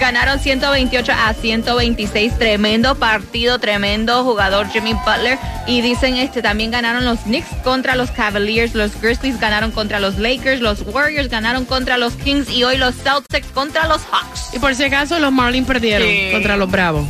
Ganaron 0.00 0.38
128 0.40 1.12
a 1.12 1.32
126. 1.34 2.38
Tremendo 2.38 2.94
partido, 2.96 3.58
tremendo 3.58 4.24
jugador 4.24 4.68
Jimmy 4.70 4.94
Butler. 4.94 5.38
Y 5.66 5.80
dicen 5.80 6.16
este 6.16 6.42
también 6.42 6.70
ganaron 6.70 7.04
los 7.04 7.20
Knicks 7.20 7.48
contra 7.62 7.94
los 7.94 8.10
Cavaliers, 8.10 8.74
los 8.74 9.00
Grizzlies 9.00 9.38
ganaron 9.38 9.70
contra 9.70 10.00
los 10.00 10.18
Lakers, 10.18 10.60
los 10.60 10.82
Warriors 10.82 11.28
ganaron 11.28 11.64
contra 11.64 11.98
los 11.98 12.14
Kings 12.14 12.50
y 12.50 12.64
hoy 12.64 12.76
los 12.78 12.94
Celtics 12.96 13.46
contra 13.54 13.86
los 13.86 14.00
Hawks. 14.10 14.50
Y 14.54 14.58
por 14.58 14.74
si 14.74 14.84
acaso 14.84 15.18
los 15.20 15.30
Marlins 15.32 15.66
perdieron 15.66 16.08
Sí. 16.08 16.28
contra 16.32 16.56
los 16.56 16.70
Bravos. 16.70 17.06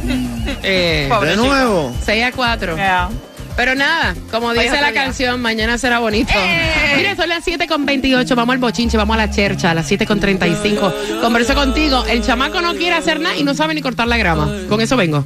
Eh, 0.62 1.08
De 1.22 1.36
nuevo. 1.36 1.94
6 2.04 2.24
a 2.24 2.32
4. 2.32 2.76
Pero 3.56 3.74
nada, 3.74 4.14
como 4.30 4.52
dice 4.52 4.80
la 4.80 4.92
canción, 4.92 5.40
mañana 5.40 5.78
será 5.78 5.98
bonito. 5.98 6.32
¡Eh! 6.34 6.94
Mira, 6.96 7.16
son 7.16 7.28
las 7.28 7.44
7 7.44 7.66
con 7.66 7.84
28, 7.84 8.34
vamos 8.34 8.54
al 8.54 8.58
bochinche, 8.58 8.96
vamos 8.96 9.14
a 9.14 9.18
la 9.18 9.30
chercha, 9.30 9.70
a 9.70 9.74
las 9.74 9.86
7 9.86 10.06
con 10.06 10.20
35. 10.20 10.92
Converso 11.20 11.54
contigo, 11.54 12.04
el 12.06 12.22
chamaco 12.22 12.60
no 12.60 12.74
quiere 12.74 12.94
hacer 12.94 13.20
nada 13.20 13.36
y 13.36 13.44
no 13.44 13.54
sabe 13.54 13.74
ni 13.74 13.82
cortar 13.82 14.08
la 14.08 14.16
grama. 14.16 14.50
Con 14.68 14.80
eso 14.80 14.96
vengo. 14.96 15.24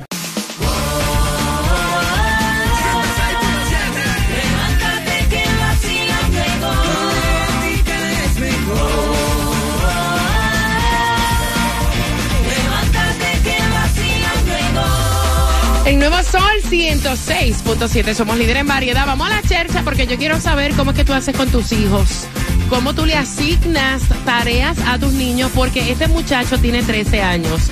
El 15.87 16.01
nuevo 16.01 16.21
Sol 16.25 16.43
106.7, 16.69 18.15
somos 18.15 18.37
líderes 18.37 18.63
en 18.63 18.67
variedad. 18.67 19.07
Vamos 19.07 19.31
a 19.31 19.37
la 19.37 19.43
chercha 19.43 19.85
porque 19.85 20.09
yo 20.09 20.17
quiero 20.17 20.41
saber 20.41 20.75
cómo 20.75 20.91
es 20.91 20.97
que 20.97 21.05
tú 21.05 21.15
haces 21.15 21.37
con 21.37 21.49
tus 21.49 21.71
hijos. 21.71 22.27
Cómo 22.69 22.93
tú 22.93 23.07
le 23.07 23.15
asignas 23.15 24.03
tareas 24.25 24.77
a 24.85 24.99
tus 24.99 25.13
niños 25.13 25.53
porque 25.55 25.93
este 25.93 26.09
muchacho 26.09 26.59
tiene 26.59 26.83
13 26.83 27.23
años. 27.23 27.71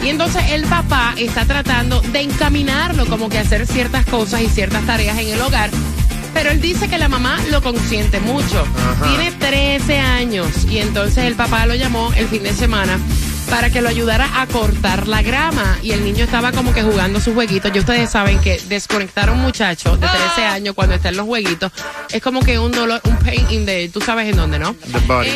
Y 0.00 0.10
entonces 0.10 0.44
el 0.52 0.64
papá 0.66 1.14
está 1.18 1.44
tratando 1.44 2.00
de 2.02 2.20
encaminarlo 2.20 3.04
como 3.06 3.28
que 3.28 3.38
a 3.38 3.40
hacer 3.40 3.66
ciertas 3.66 4.06
cosas 4.06 4.42
y 4.42 4.48
ciertas 4.48 4.86
tareas 4.86 5.18
en 5.18 5.30
el 5.30 5.40
hogar. 5.40 5.70
Pero 6.34 6.52
él 6.52 6.60
dice 6.60 6.88
que 6.88 6.98
la 6.98 7.08
mamá 7.08 7.40
lo 7.50 7.62
consiente 7.62 8.20
mucho. 8.20 8.64
Tiene 9.08 9.32
13 9.32 9.98
años 9.98 10.66
y 10.70 10.78
entonces 10.78 11.24
el 11.24 11.34
papá 11.34 11.66
lo 11.66 11.74
llamó 11.74 12.12
el 12.12 12.28
fin 12.28 12.44
de 12.44 12.52
semana 12.52 12.96
para 13.50 13.70
que 13.70 13.80
lo 13.80 13.88
ayudara 13.88 14.40
a 14.40 14.46
cortar 14.46 15.08
la 15.08 15.22
grama 15.22 15.78
y 15.82 15.92
el 15.92 16.04
niño 16.04 16.24
estaba 16.24 16.52
como 16.52 16.72
que 16.72 16.82
jugando 16.82 17.20
sus 17.20 17.34
jueguitos. 17.34 17.70
Y 17.74 17.78
ustedes 17.78 18.10
saben 18.10 18.40
que 18.40 18.60
desconectar 18.68 19.28
a 19.28 19.32
un 19.32 19.40
muchacho 19.40 19.96
de 19.96 20.06
13 20.06 20.44
años 20.44 20.74
cuando 20.74 20.94
está 20.94 21.08
en 21.08 21.16
los 21.16 21.26
jueguitos 21.26 21.72
es 22.10 22.22
como 22.22 22.40
que 22.40 22.58
un 22.58 22.72
dolor, 22.72 23.00
un 23.04 23.16
pain 23.18 23.46
in 23.50 23.66
the, 23.66 23.88
tú 23.88 24.00
sabes 24.00 24.28
en 24.28 24.36
dónde, 24.36 24.58
¿no? 24.58 24.74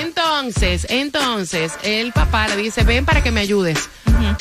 Entonces, 0.00 0.86
entonces, 0.90 1.72
el 1.82 2.12
papá 2.12 2.48
le 2.48 2.56
dice, 2.56 2.82
ven 2.84 3.04
para 3.04 3.22
que 3.22 3.30
me 3.30 3.40
ayudes 3.40 3.88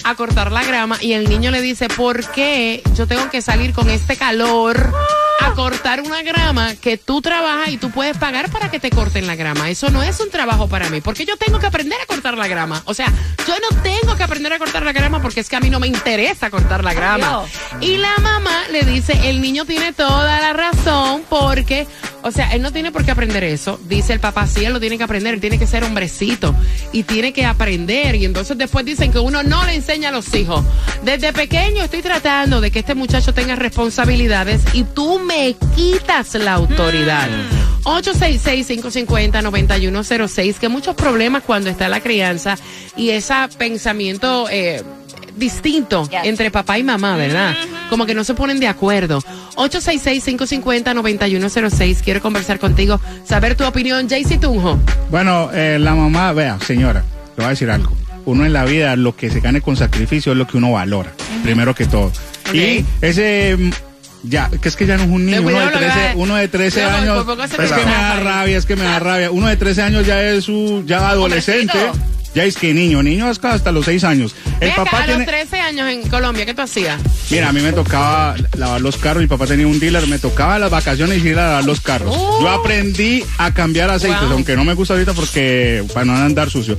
a 0.04 0.16
cortar 0.16 0.52
la 0.52 0.64
grama 0.64 0.98
y 1.00 1.14
el 1.14 1.30
niño 1.30 1.52
le 1.52 1.62
dice, 1.62 1.88
¿por 1.88 2.30
qué 2.32 2.82
yo 2.96 3.08
tengo 3.08 3.30
que 3.30 3.42
salir 3.42 3.74
con 3.74 3.90
este 3.90 4.18
calor? 4.18 4.94
A 5.42 5.54
cortar 5.54 6.02
una 6.02 6.22
grama 6.24 6.76
que 6.76 6.98
tú 6.98 7.22
trabajas 7.22 7.70
y 7.70 7.78
tú 7.78 7.92
puedes 7.92 8.18
pagar 8.18 8.50
para 8.52 8.70
que 8.70 8.80
te 8.80 8.90
corten 8.90 9.28
la 9.28 9.36
grama. 9.36 9.70
Eso 9.70 9.90
no 9.90 10.04
es 10.04 10.20
un 10.20 10.30
trabajo 10.30 10.68
para 10.68 10.90
mí, 10.90 11.02
porque 11.02 11.26
yo 11.26 11.38
tengo 11.38 11.60
que 11.60 11.68
aprender 11.68 12.00
a 12.02 12.06
cortar 12.06 12.38
la 12.38 12.48
grama. 12.48 12.82
O 12.86 12.94
sea, 12.94 13.12
yo 13.48 13.56
no 13.70 13.82
tengo 13.82 14.16
que 14.16 14.24
aprender 14.24 14.54
a 14.54 14.60
cortar 14.60 14.84
la 14.84 14.92
grama 14.92 15.22
porque 15.22 15.40
es 15.40 15.50
que 15.50 15.56
a 15.56 15.60
mí 15.60 15.70
no 15.70 15.80
me 15.80 15.88
interesa 15.88 16.50
cortar 16.50 16.84
la 16.84 16.94
grama. 16.94 17.44
Y 17.82 17.98
la 17.98 18.18
mamá 18.22 18.64
le 18.72 18.84
dice, 18.84 19.30
el 19.30 19.42
niño 19.42 19.66
tiene 19.66 19.94
toda 19.94 20.40
la 20.40 20.54
razón 20.54 21.24
porque, 21.30 21.88
o 22.24 22.32
sea, 22.32 22.52
él 22.54 22.62
no 22.62 22.72
tiene 22.72 22.92
por 22.92 23.06
qué 23.06 23.12
aprender 23.12 23.44
eso. 23.44 23.80
Dice 23.86 24.14
el 24.14 24.20
papá, 24.20 24.48
sí, 24.48 24.66
él 24.66 24.74
lo 24.74 24.80
tiene 24.80 24.98
que 24.98 25.04
aprender, 25.04 25.34
él 25.34 25.42
tiene 25.42 25.60
que 25.60 25.68
ser 25.68 25.84
hombrecito 25.84 26.56
y 26.92 27.04
tiene 27.04 27.34
que 27.34 27.46
aprender. 27.46 28.16
Y 28.16 28.26
entonces 28.26 28.58
después 28.58 28.86
dicen 28.86 29.12
que 29.12 29.20
uno 29.20 29.44
no 29.44 29.66
le 29.66 29.76
enseña 29.76 30.10
a 30.10 30.12
los 30.12 30.34
hijos. 30.34 30.64
Desde 31.04 31.34
pequeño 31.34 31.84
estoy 31.84 32.02
tratando 32.02 32.62
de 32.62 32.72
que 32.72 32.80
este 32.80 32.96
muchacho 32.96 33.34
tenga 33.34 33.56
responsabilidades 33.56 34.62
y 34.74 34.84
tú 34.84 35.20
me 35.30 35.56
quitas 35.76 36.34
la 36.36 36.54
autoridad. 36.54 37.28
866-550-9106, 37.84 40.56
que 40.56 40.68
muchos 40.70 40.96
problemas 40.96 41.44
cuando 41.44 41.70
está 41.70 41.88
la 41.88 42.02
crianza 42.02 42.58
y 42.98 43.12
ese 43.12 43.34
pensamiento 43.58 44.48
eh, 44.50 44.84
distinto 45.38 46.10
Yes. 46.10 46.22
entre 46.26 46.52
papá 46.52 46.78
y 46.80 46.84
mamá, 46.84 47.16
¿verdad? 47.16 47.56
Como 47.90 48.06
que 48.06 48.14
no 48.14 48.24
se 48.26 48.34
ponen 48.34 48.60
de 48.60 48.68
acuerdo. 48.68 49.24
866-550-9106, 49.56 52.02
quiero 52.04 52.22
conversar 52.22 52.60
contigo, 52.60 53.00
saber 53.26 53.56
tu 53.56 53.64
opinión. 53.66 54.10
Jaycee 54.10 54.38
Tunjo. 54.40 54.78
Bueno, 55.10 55.50
eh, 55.54 55.78
la 55.80 55.96
mamá, 55.96 56.34
vea, 56.34 56.60
señora, 56.60 57.04
le 57.38 57.44
voy 57.44 57.46
a 57.46 57.50
decir 57.50 57.70
algo. 57.72 57.92
Uno 58.26 58.46
en 58.46 58.52
la 58.54 58.66
vida, 58.66 58.96
lo 58.96 59.16
que 59.16 59.30
se 59.30 59.40
gane 59.40 59.62
con 59.62 59.76
sacrificio 59.78 60.34
es 60.34 60.38
lo 60.38 60.46
que 60.48 60.58
uno 60.58 60.72
valora, 60.74 61.12
primero 61.44 61.74
que 61.74 61.86
todo. 61.86 62.12
Y 62.54 62.84
ese, 63.02 63.56
mm, 63.58 63.70
ya, 64.24 64.50
que 64.62 64.68
es 64.70 64.76
que 64.76 64.86
ya 64.86 64.98
no 64.98 65.04
es 65.04 65.10
un 65.10 65.26
niño, 65.26 65.40
uno 65.42 65.50
de 65.50 65.54
cuidado 65.54 65.66
lo 65.72 65.80
que 65.80 65.86
13, 65.86 66.00
va 66.06 66.12
a- 66.12 66.16
uno 66.16 66.36
de 66.36 66.48
13 66.48 66.82
Cuidado, 66.82 66.98
años, 66.98 67.26
es 67.60 67.72
que 67.72 67.86
me 67.86 67.92
da 67.92 68.20
rabia, 68.20 68.58
es 68.58 68.66
que 68.66 68.76
me 68.76 68.84
da 68.84 69.00
rabia. 69.00 69.32
Uno 69.32 69.48
de 69.48 69.56
13 69.58 69.82
años 69.82 70.06
ya 70.06 70.22
es 70.22 70.44
su, 70.46 70.84
ya 70.86 71.10
adolescente. 71.10 71.78
Ya 72.36 72.44
es 72.44 72.56
que 72.56 72.74
niño, 72.74 73.02
niño 73.04 73.28
hasta 73.28 73.72
los 73.72 73.86
6 73.86 74.04
años. 74.04 74.36
El 74.60 74.72
papá 74.72 75.04
a 75.04 75.06
tiene... 75.06 75.20
los 75.20 75.28
13 75.28 75.60
años 75.60 75.90
en 75.90 76.10
Colombia, 76.10 76.46
¿qué 76.46 76.54
tú 76.54 76.62
hacías? 76.62 77.00
Mira, 77.30 77.50
a 77.50 77.54
mí 77.54 77.62
me 77.62 77.72
tocaba 77.72 78.36
lavar 78.58 78.82
los 78.82 78.98
carros, 78.98 79.22
mi 79.22 79.28
papá 79.28 79.46
tenía 79.48 79.68
un 79.68 79.80
dealer, 79.80 80.06
me 80.08 80.20
tocaba 80.20 80.60
las 80.60 80.70
vacaciones 80.70 81.24
ir 81.24 81.38
a 81.40 81.48
lavar 81.48 81.64
los 81.66 81.82
carros. 81.82 82.14
Oh. 82.18 82.42
Yo 82.42 82.50
aprendí 82.50 83.24
a 83.38 83.54
cambiar 83.54 83.90
aceites, 83.90 84.22
Wow. 84.22 84.32
aunque 84.34 84.56
no 84.56 84.64
me 84.64 84.74
gusta 84.74 84.94
ahorita 84.96 85.14
porque 85.14 85.84
para 85.94 86.06
no 86.06 86.16
andar 86.16 86.50
sucio. 86.50 86.78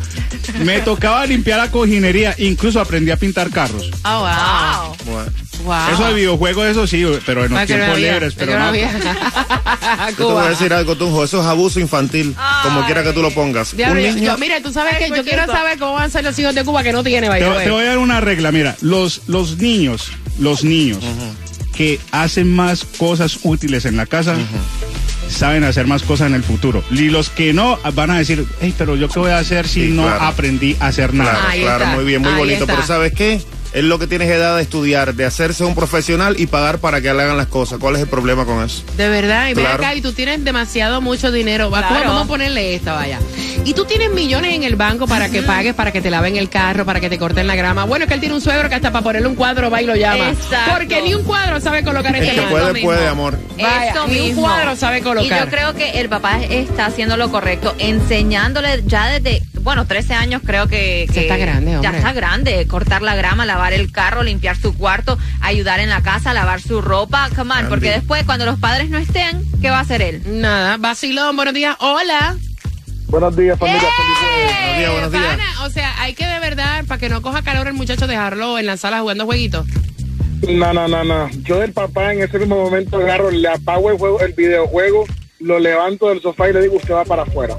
Me 0.65 0.81
tocaba 0.81 1.25
limpiar 1.27 1.59
la 1.59 1.71
cojinería, 1.71 2.35
incluso 2.39 2.81
aprendí 2.81 3.11
a 3.11 3.17
pintar 3.17 3.51
carros. 3.51 3.91
Oh, 4.05 4.21
wow. 4.21 4.97
Bueno, 5.13 5.31
Wow. 5.65 5.93
Eso 5.93 6.07
de 6.07 6.15
videojuegos, 6.15 6.67
eso 6.69 6.87
sí, 6.87 7.05
pero 7.27 7.45
en 7.45 7.51
los 7.53 7.61
no 7.61 7.67
tiempos 7.67 7.91
había, 7.91 8.13
libres, 8.13 8.35
pero 8.35 8.59
no 8.59 8.75
yo 8.75 8.89
te 10.17 10.23
voy 10.23 10.45
a 10.47 10.49
decir 10.49 10.73
algo, 10.73 10.97
Tunjo. 10.97 11.23
Eso 11.23 11.41
es 11.43 11.47
abuso 11.47 11.81
infantil, 11.81 12.35
como 12.63 12.85
quiera 12.87 13.03
que 13.03 13.13
tú 13.13 13.21
lo 13.21 13.31
pongas. 13.31 13.75
Un 13.75 13.95
niño, 13.97 14.17
yo- 14.17 14.39
mira, 14.39 14.63
tú 14.63 14.73
sabes 14.73 14.97
que 14.97 15.11
yo 15.11 15.17
Escucha 15.17 15.40
quiero 15.45 15.53
saber 15.59 15.79
cómo 15.79 15.93
van 15.95 16.05
a 16.05 16.11
ser 16.11 16.25
los 16.25 16.39
hijos 16.39 16.55
de 16.55 16.65
Cuba 16.65 16.83
que 16.83 16.93
no 16.93 17.03
tiene, 17.05 17.29
Te, 17.29 17.39
te 17.65 17.71
voy 17.71 17.85
a 17.85 17.89
dar 17.89 17.99
una 17.99 18.21
regla, 18.21 18.53
mira, 18.53 18.77
los, 18.81 19.23
los 19.27 19.59
niños, 19.59 20.11
los 20.39 20.65
niños 20.65 20.99
que 21.75 21.99
hacen 22.13 22.53
más 22.55 22.85
cosas 22.85 23.39
útiles 23.43 23.85
en 23.87 23.97
la 23.97 24.07
casa, 24.07 24.37
saben 25.29 25.65
hacer 25.65 25.87
más 25.87 26.03
cosas 26.03 26.27
en 26.29 26.35
el 26.35 26.43
futuro. 26.43 26.83
Y 26.91 27.09
los 27.09 27.31
que 27.31 27.53
no 27.53 27.79
van 27.95 28.11
a 28.11 28.19
decir, 28.19 28.45
hey, 28.61 28.75
pero 28.77 28.97
yo 28.97 29.09
qué 29.09 29.19
voy 29.21 29.31
a 29.31 29.39
hacer 29.39 29.67
si 29.67 29.87
Sí, 29.87 29.93
no 29.93 30.03
claro. 30.03 30.25
aprendí 30.25 30.77
a 30.81 30.89
hacer 30.89 31.15
nada. 31.15 31.31
Claro, 31.33 31.49
Ahí 31.49 31.61
claro, 31.63 31.85
está, 31.85 31.97
muy 31.97 32.05
bien, 32.05 32.21
muy 32.23 32.33
ahí 32.33 32.39
bonito. 32.39 32.61
está. 32.65 32.75
Pero 32.75 32.87
¿sabes 32.87 33.13
qué? 33.15 33.41
Es 33.73 33.85
lo 33.85 34.01
que 34.01 34.09
tienes 34.09 34.29
edad 34.29 34.57
de 34.57 34.63
estudiar, 34.63 35.15
de 35.15 35.25
hacerse 35.25 35.63
un 35.65 35.77
profesional 35.77 36.35
y 36.39 36.49
pagar 36.49 36.79
para 36.81 37.01
que 37.01 37.15
le 37.15 37.23
hagan 37.23 37.37
las 37.37 37.47
cosas. 37.47 37.79
¿Cuál 37.79 37.95
es 37.95 38.03
el 38.03 38.09
problema 38.09 38.45
con 38.45 38.65
eso? 38.65 38.83
De 38.97 39.09
verdad, 39.09 39.49
y 39.49 39.55
ven 39.55 39.65
Claro. 39.65 39.83
acá 39.85 39.95
y 39.95 40.01
tú 40.01 40.13
tienes 40.13 40.43
demasiado 40.45 41.01
mucho 41.01 41.31
dinero. 41.31 41.71
Claro. 41.71 42.09
Vamos 42.09 42.25
a 42.25 42.27
ponerle 42.27 42.75
esta, 42.75 42.95
vaya. 42.95 43.21
Y 43.65 43.75
tú 43.75 43.85
tienes 43.85 44.11
millones 44.11 44.55
en 44.55 44.65
el 44.65 44.75
banco 44.75 45.07
para 45.07 45.29
que 45.29 45.43
pagues, 45.43 45.75
para 45.75 45.93
que 45.93 46.01
te 46.01 46.11
laven 46.11 46.37
el 46.37 46.49
carro, 46.49 46.85
para 46.85 46.99
que 46.99 47.09
te 47.09 47.17
corten 47.19 47.47
la 47.47 47.55
grama. 47.55 47.85
Bueno, 47.85 48.07
es 48.07 48.09
que 48.09 48.15
él 48.15 48.21
tiene 48.21 48.35
un 48.35 48.41
suegro 48.41 48.69
que 48.69 48.75
hasta 48.75 48.91
para 48.91 49.05
ponerle 49.05 49.29
un 49.29 49.37
cuadro 49.37 49.71
va 49.71 49.81
y 49.81 49.87
lo 49.87 49.95
llama. 49.95 50.31
Exacto. 50.31 50.73
Porque 50.77 51.03
ni 51.03 51.15
un 51.15 51.23
cuadro 51.23 51.61
sabe 51.61 51.85
colocar 51.85 52.15
El 52.17 52.25
este 52.25 52.35
que 52.41 52.47
puede, 52.49 52.73
mismo. 52.73 52.89
puede, 52.89 53.07
amor. 53.07 53.39
Vaya, 53.57 53.91
Eso 53.93 54.09
ni 54.09 54.31
un 54.31 54.35
cuadro 54.35 54.75
sabe 54.75 55.01
colocar. 55.03 55.25
Y 55.43 55.45
yo 55.45 55.49
creo 55.51 55.75
que 55.75 56.01
el 56.01 56.09
papá 56.09 56.41
está 56.43 56.87
haciendo 56.87 57.17
lo 57.17 57.31
correcto, 57.31 57.75
enseñándole 57.79 58.83
ya 58.87 59.07
desde, 59.07 59.43
bueno, 59.63 59.87
13 59.87 60.15
años 60.15 60.43
creo 60.45 60.67
que, 60.67 61.07
Ya 61.09 61.15
que 61.15 61.21
está 61.23 61.37
grande, 61.37 61.79
Ya 61.83 61.91
está 61.91 62.13
grande, 62.13 62.67
cortar 62.67 63.03
la 63.03 63.15
grama, 63.15 63.47
lavar 63.47 63.73
el 63.73 63.93
carro, 63.93 64.23
limpiar 64.23 64.57
su 64.57 64.77
cuarto, 64.77 65.19
ayudar 65.41 65.81
en 65.81 65.89
la 65.89 66.03
casa, 66.03 66.33
lavar 66.33 66.61
su 66.61 66.81
ropa, 66.81 67.29
come 67.35 67.55
on, 67.55 67.69
porque 67.69 67.91
después 67.91 68.25
cuando 68.25 68.47
los 68.47 68.59
padres 68.59 68.91
no 68.91 68.99
estén, 68.99 69.45
¿qué 69.61 69.71
va 69.71 69.79
a 69.79 69.83
hacer 69.83 70.03
él? 70.03 70.23
Nada, 70.27 70.77
vacilón, 70.77 71.37
buenos 71.37 71.55
días. 71.55 71.77
Hola. 71.81 72.37
Buenos 73.09 73.37
días, 73.37 73.59
familia. 73.59 73.81
Feliz 73.81 74.19
jueves. 74.19 74.57
Buenos 74.57 74.79
días, 74.79 74.93
buenos 74.93 75.13
días. 75.13 75.25
Pana, 75.25 75.65
o 75.65 75.71
sea, 75.71 76.03
hay 76.03 76.15
que 76.15 76.27
de 76.27 76.39
verdad, 76.39 76.85
para 76.87 76.99
que 76.99 77.09
no 77.09 77.23
coja 77.23 77.43
calor 77.43 77.67
el 77.67 77.75
muchacho, 77.75 78.07
dejarlo 78.07 78.59
en 78.59 78.67
la 78.67 78.77
sala 78.77 79.01
jugando 79.01 79.27
jueguitos. 79.27 79.67
No, 80.49 80.73
no, 80.73 80.89
no, 80.89 81.05
no. 81.05 81.29
Yo 81.43 81.59
del 81.59 81.73
papá 81.73 82.13
en 82.13 82.23
ese 82.23 82.39
mismo 82.39 82.57
momento 82.57 82.97
agarro, 82.97 83.31
le 83.31 83.49
apago 83.49 83.91
el, 83.91 83.99
juego, 83.99 84.21
el 84.21 84.33
videojuego, 84.33 85.07
lo 85.41 85.59
levanto 85.59 86.09
del 86.09 86.23
sofá 86.23 86.49
y 86.49 86.53
le 86.53 86.63
digo, 86.63 86.77
usted 86.77 86.95
va 86.95 87.05
para 87.05 87.23
afuera. 87.23 87.57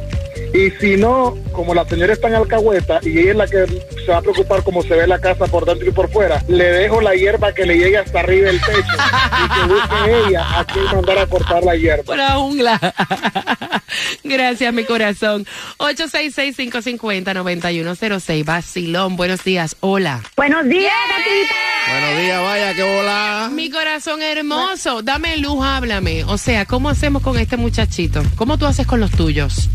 Y 0.53 0.69
si 0.71 0.97
no, 0.97 1.37
como 1.53 1.73
la 1.73 1.87
señora 1.87 2.11
está 2.13 2.27
en 2.27 2.35
alcahueta 2.35 2.99
y 3.03 3.17
ella 3.19 3.31
es 3.31 3.37
la 3.37 3.47
que 3.47 3.65
se 3.67 4.11
va 4.11 4.17
a 4.17 4.21
preocupar 4.21 4.63
cómo 4.63 4.83
se 4.83 4.95
ve 4.95 5.07
la 5.07 5.19
casa 5.19 5.45
por 5.45 5.63
dentro 5.65 5.87
y 5.87 5.91
por 5.91 6.11
fuera, 6.11 6.43
le 6.49 6.65
dejo 6.65 6.99
la 6.99 7.15
hierba 7.15 7.53
que 7.53 7.65
le 7.65 7.77
llegue 7.77 7.97
hasta 7.97 8.19
arriba 8.19 8.47
del 8.47 8.59
techo 8.59 8.81
y 8.81 9.47
que 9.53 9.61
busque 9.73 10.27
ella 10.27 10.59
a 10.59 10.65
quién 10.65 10.83
mandar 10.85 11.19
a 11.19 11.27
cortar 11.27 11.63
la 11.63 11.75
hierba. 11.75 12.03
Por 12.03 12.17
la 12.17 12.31
jungla. 12.31 12.77
Gracias, 14.23 14.73
mi 14.73 14.83
corazón. 14.83 15.45
866-550-9106. 15.77 18.43
Vacilón, 18.43 19.15
buenos 19.15 19.45
días. 19.45 19.77
Hola. 19.79 20.19
Buenos 20.35 20.67
días, 20.67 20.91
gatita. 21.09 21.55
Buenos 21.91 22.17
días, 22.21 22.41
vaya, 22.41 22.73
qué 22.73 22.83
bola. 22.83 23.49
Mi 23.51 23.69
corazón 23.69 24.21
hermoso, 24.21 25.01
dame 25.01 25.37
luz, 25.37 25.63
háblame. 25.63 26.25
O 26.25 26.37
sea, 26.37 26.65
¿cómo 26.65 26.89
hacemos 26.89 27.21
con 27.21 27.37
este 27.37 27.55
muchachito? 27.57 28.21
¿Cómo 28.35 28.57
tú 28.57 28.65
haces 28.65 28.85
con 28.85 28.99
los 28.99 29.11
tuyos? 29.11 29.69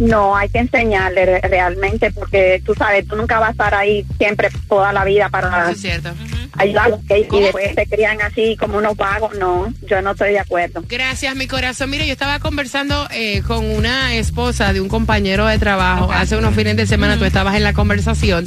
No, 0.00 0.34
hay 0.36 0.48
que 0.48 0.58
enseñarle 0.58 1.26
re- 1.26 1.40
realmente 1.42 2.10
porque 2.10 2.60
tú 2.64 2.74
sabes, 2.74 3.06
tú 3.06 3.16
nunca 3.16 3.38
vas 3.38 3.50
a 3.50 3.52
estar 3.52 3.74
ahí 3.74 4.04
siempre 4.18 4.48
toda 4.68 4.92
la 4.92 5.04
vida 5.04 5.28
para 5.28 5.62
Eso 5.62 5.70
es 5.72 5.80
cierto. 5.80 6.10
ayudarlos 6.56 7.00
y 7.08 7.40
después 7.40 7.74
se 7.74 7.86
crían 7.86 8.20
así 8.22 8.56
como 8.58 8.78
unos 8.78 8.96
vagos. 8.96 9.36
No, 9.38 9.72
yo 9.86 10.00
no 10.02 10.12
estoy 10.12 10.32
de 10.32 10.40
acuerdo. 10.40 10.82
Gracias, 10.88 11.36
mi 11.36 11.46
corazón. 11.46 11.90
Mire, 11.90 12.06
yo 12.06 12.12
estaba 12.12 12.38
conversando 12.38 13.06
eh, 13.12 13.42
con 13.46 13.64
una 13.64 14.14
esposa 14.14 14.72
de 14.72 14.80
un 14.80 14.88
compañero 14.88 15.46
de 15.46 15.58
trabajo 15.58 16.10
hace 16.12 16.36
unos 16.36 16.54
fines 16.54 16.76
de 16.76 16.86
semana. 16.86 17.18
Tú 17.18 17.24
estabas 17.24 17.54
en 17.54 17.62
la 17.62 17.72
conversación. 17.72 18.46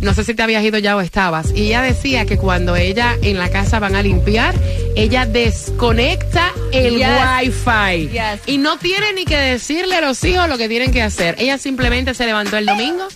No 0.00 0.14
sé 0.14 0.22
si 0.22 0.34
te 0.34 0.42
habías 0.42 0.62
ido 0.62 0.78
ya 0.78 0.96
o 0.96 1.00
estabas. 1.00 1.50
Y 1.56 1.66
ella 1.68 1.82
decía 1.82 2.24
que 2.24 2.36
cuando 2.38 2.76
ella 2.76 3.16
en 3.22 3.36
la 3.36 3.48
casa 3.50 3.80
van 3.80 3.96
a 3.96 4.02
limpiar, 4.02 4.54
ella 4.98 5.26
desconecta 5.26 6.52
el 6.72 6.96
Yes. 6.98 7.08
wifi. 7.40 8.08
Yes. 8.08 8.40
Y 8.46 8.58
no 8.58 8.78
tiene 8.78 9.12
ni 9.12 9.24
que 9.24 9.36
decirle 9.36 9.94
a 9.94 10.00
los 10.00 10.22
hijos 10.24 10.48
lo 10.48 10.58
que 10.58 10.68
tienen 10.68 10.90
que 10.92 11.02
hacer. 11.02 11.36
Ella 11.38 11.56
simplemente 11.56 12.14
se 12.14 12.26
levantó 12.26 12.56
el 12.56 12.66
domingo. 12.66 13.06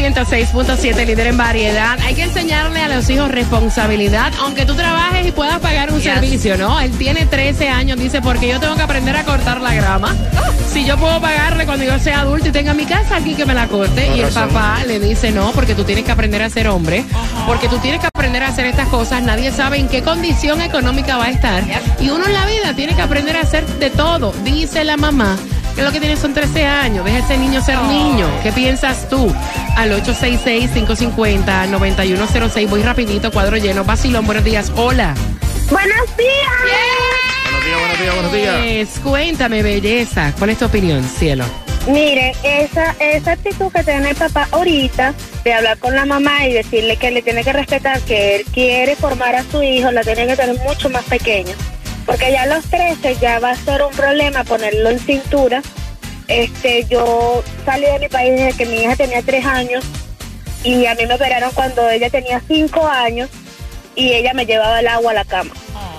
106.7, 0.00 1.04
líder 1.06 1.26
en 1.28 1.36
variedad, 1.36 1.98
hay 2.04 2.14
que 2.14 2.22
enseñarle 2.22 2.80
a 2.80 2.88
los 2.88 3.08
hijos 3.10 3.30
responsabilidad, 3.30 4.32
aunque 4.40 4.64
tú 4.64 4.74
trabajes 4.74 5.26
y 5.26 5.30
puedas 5.32 5.58
pagar 5.60 5.92
un 5.92 6.00
Yes. 6.00 6.14
servicio, 6.14 6.56
¿no? 6.56 6.80
Él 6.80 6.90
tiene 6.92 7.26
13 7.26 7.68
años, 7.68 7.98
dice, 7.98 8.22
porque 8.22 8.48
yo 8.48 8.58
tengo 8.58 8.74
que 8.76 8.82
aprender 8.82 9.14
a 9.16 9.24
cortar 9.24 9.60
la 9.60 9.74
grama. 9.74 10.16
Si 10.72 10.84
yo 10.86 10.96
puedo 10.96 11.20
pagarle 11.20 11.66
cuando 11.66 11.84
yo 11.84 11.98
sea 11.98 12.20
adulto 12.20 12.48
y 12.48 12.52
tenga 12.52 12.72
mi 12.72 12.86
casa 12.86 13.16
aquí 13.16 13.34
que 13.34 13.44
me 13.44 13.52
la 13.54 13.66
corte. 13.66 14.10
Y 14.16 14.20
el 14.20 14.32
papá 14.32 14.78
le 14.86 14.98
dice, 15.00 15.30
no, 15.32 15.50
porque 15.52 15.74
tú 15.74 15.84
tienes 15.84 16.04
que 16.04 16.12
aprender 16.12 16.42
a 16.42 16.48
ser 16.48 16.68
hombre, 16.68 17.04
porque 17.46 17.68
tú 17.68 17.78
tienes 17.78 18.00
que 18.00 18.06
aprender 18.06 18.42
a 18.42 18.48
hacer 18.48 18.66
estas 18.66 18.88
cosas. 18.88 19.22
Nadie 19.22 19.52
sabe 19.52 19.78
en 19.78 19.88
qué 19.88 20.02
condición 20.02 20.62
económica 20.62 21.16
va 21.18 21.26
a 21.26 21.30
estar. 21.30 21.62
Y 22.00 22.08
uno 22.08 22.24
en 22.24 22.32
la 22.32 22.46
vida 22.46 22.72
tiene 22.74 22.94
que 22.94 23.02
aprender 23.02 23.36
a 23.36 23.40
hacer 23.42 23.66
de 23.66 23.90
todo, 23.90 24.32
dice 24.44 24.84
la 24.84 24.96
mamá. 24.96 25.36
Que 25.76 25.82
lo 25.82 25.92
que 25.92 26.00
tiene 26.00 26.16
son 26.16 26.34
13 26.34 26.66
años, 26.66 27.04
deja 27.04 27.18
ese 27.18 27.38
niño 27.38 27.62
ser 27.62 27.78
niño. 27.82 28.26
¿Qué 28.42 28.50
piensas 28.50 29.08
tú? 29.08 29.32
Al 29.76 29.92
866-550-9106. 30.02 32.68
Voy 32.68 32.82
rapidito, 32.82 33.30
cuadro 33.30 33.56
lleno. 33.56 33.84
Vacilón, 33.84 34.26
buenos 34.26 34.42
días. 34.44 34.72
Hola. 34.76 35.14
Buenos 35.70 36.16
días. 36.16 36.50
Buenos 37.44 37.64
días, 37.64 37.78
buenos 37.78 38.00
días, 38.00 38.14
buenos 38.14 38.32
días. 38.32 38.56
Pues, 38.58 38.98
cuéntame, 39.00 39.62
belleza. 39.62 40.34
¿Cuál 40.38 40.50
es 40.50 40.58
tu 40.58 40.66
opinión, 40.66 41.02
cielo? 41.04 41.44
Mire, 41.86 42.32
esa, 42.42 42.94
esa 42.98 43.32
actitud 43.32 43.72
que 43.72 43.82
tiene 43.82 44.10
el 44.10 44.16
papá 44.16 44.46
ahorita 44.50 45.14
de 45.44 45.54
hablar 45.54 45.78
con 45.78 45.94
la 45.94 46.04
mamá 46.04 46.46
y 46.46 46.52
decirle 46.52 46.96
que 46.96 47.10
le 47.10 47.22
tiene 47.22 47.42
que 47.42 47.52
respetar, 47.52 48.00
que 48.02 48.36
él 48.36 48.44
quiere 48.52 48.96
formar 48.96 49.34
a 49.34 49.42
su 49.44 49.62
hijo, 49.62 49.90
la 49.90 50.02
tiene 50.02 50.26
que 50.26 50.36
tener 50.36 50.58
mucho 50.60 50.90
más 50.90 51.04
pequeño. 51.04 51.54
Porque 52.04 52.32
ya 52.32 52.42
a 52.42 52.46
los 52.46 52.64
13 52.66 53.16
ya 53.20 53.38
va 53.38 53.50
a 53.50 53.56
ser 53.56 53.82
un 53.82 53.92
problema 53.92 54.44
ponerlo 54.44 54.90
en 54.90 54.98
cintura. 54.98 55.62
Este, 56.30 56.84
yo 56.84 57.42
salí 57.64 57.84
de 57.86 57.98
mi 57.98 58.08
país 58.08 58.30
desde 58.36 58.56
que 58.56 58.66
mi 58.66 58.82
hija 58.84 58.94
tenía 58.96 59.20
3 59.20 59.44
años 59.44 59.84
y 60.62 60.86
a 60.86 60.94
mí 60.94 61.04
me 61.06 61.14
operaron 61.14 61.50
cuando 61.52 61.88
ella 61.90 62.08
tenía 62.08 62.40
5 62.46 62.86
años 62.86 63.28
y 63.96 64.12
ella 64.12 64.32
me 64.32 64.46
llevaba 64.46 64.78
el 64.80 64.86
agua 64.88 65.10
a 65.10 65.14
la 65.14 65.24
cama. 65.24 65.52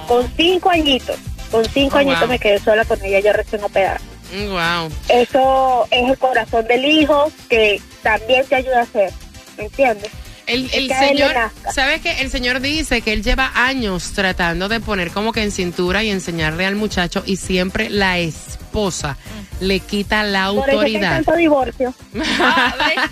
Con 0.07 0.31
5 0.35 0.69
añitos, 0.69 1.17
con 1.51 1.65
5 1.65 1.95
Oh, 1.95 1.99
añitos 1.99 2.19
wow. 2.21 2.29
me 2.29 2.39
quedé 2.39 2.59
sola 2.59 2.85
con 2.85 3.03
ella, 3.03 3.19
yo 3.19 3.33
recién 3.33 3.63
operada. 3.63 3.99
Wow. 4.33 4.89
Eso 5.09 5.87
es 5.91 6.09
el 6.09 6.17
corazón 6.17 6.65
del 6.65 6.85
hijo 6.85 7.29
que 7.49 7.81
también 8.01 8.45
te 8.45 8.55
ayuda 8.55 8.79
a 8.79 8.83
hacer, 8.83 9.11
¿me 9.57 9.65
entiendes? 9.65 10.11
El, 10.51 10.69
señor. 10.69 11.33
¿sabes 11.73 12.01
qué? 12.01 12.21
El 12.21 12.29
señor 12.29 12.59
dice 12.59 13.01
que 13.01 13.13
él 13.13 13.23
lleva 13.23 13.51
años 13.55 14.11
tratando 14.13 14.67
de 14.69 14.79
poner 14.79 15.11
como 15.11 15.31
que 15.31 15.43
en 15.43 15.51
cintura 15.51 16.03
y 16.03 16.09
enseñarle 16.09 16.65
al 16.65 16.75
muchacho 16.75 17.23
y 17.25 17.37
siempre 17.37 17.89
la 17.89 18.19
esposa 18.19 19.17
le 19.61 19.79
quita 19.79 20.23
la 20.23 20.51
Por 20.51 20.57
eso 20.57 20.63
que 20.65 20.71
hay 20.71 20.77
autoridad. 20.77 21.15
tanto 21.23 21.35
divorcio. 21.35 21.93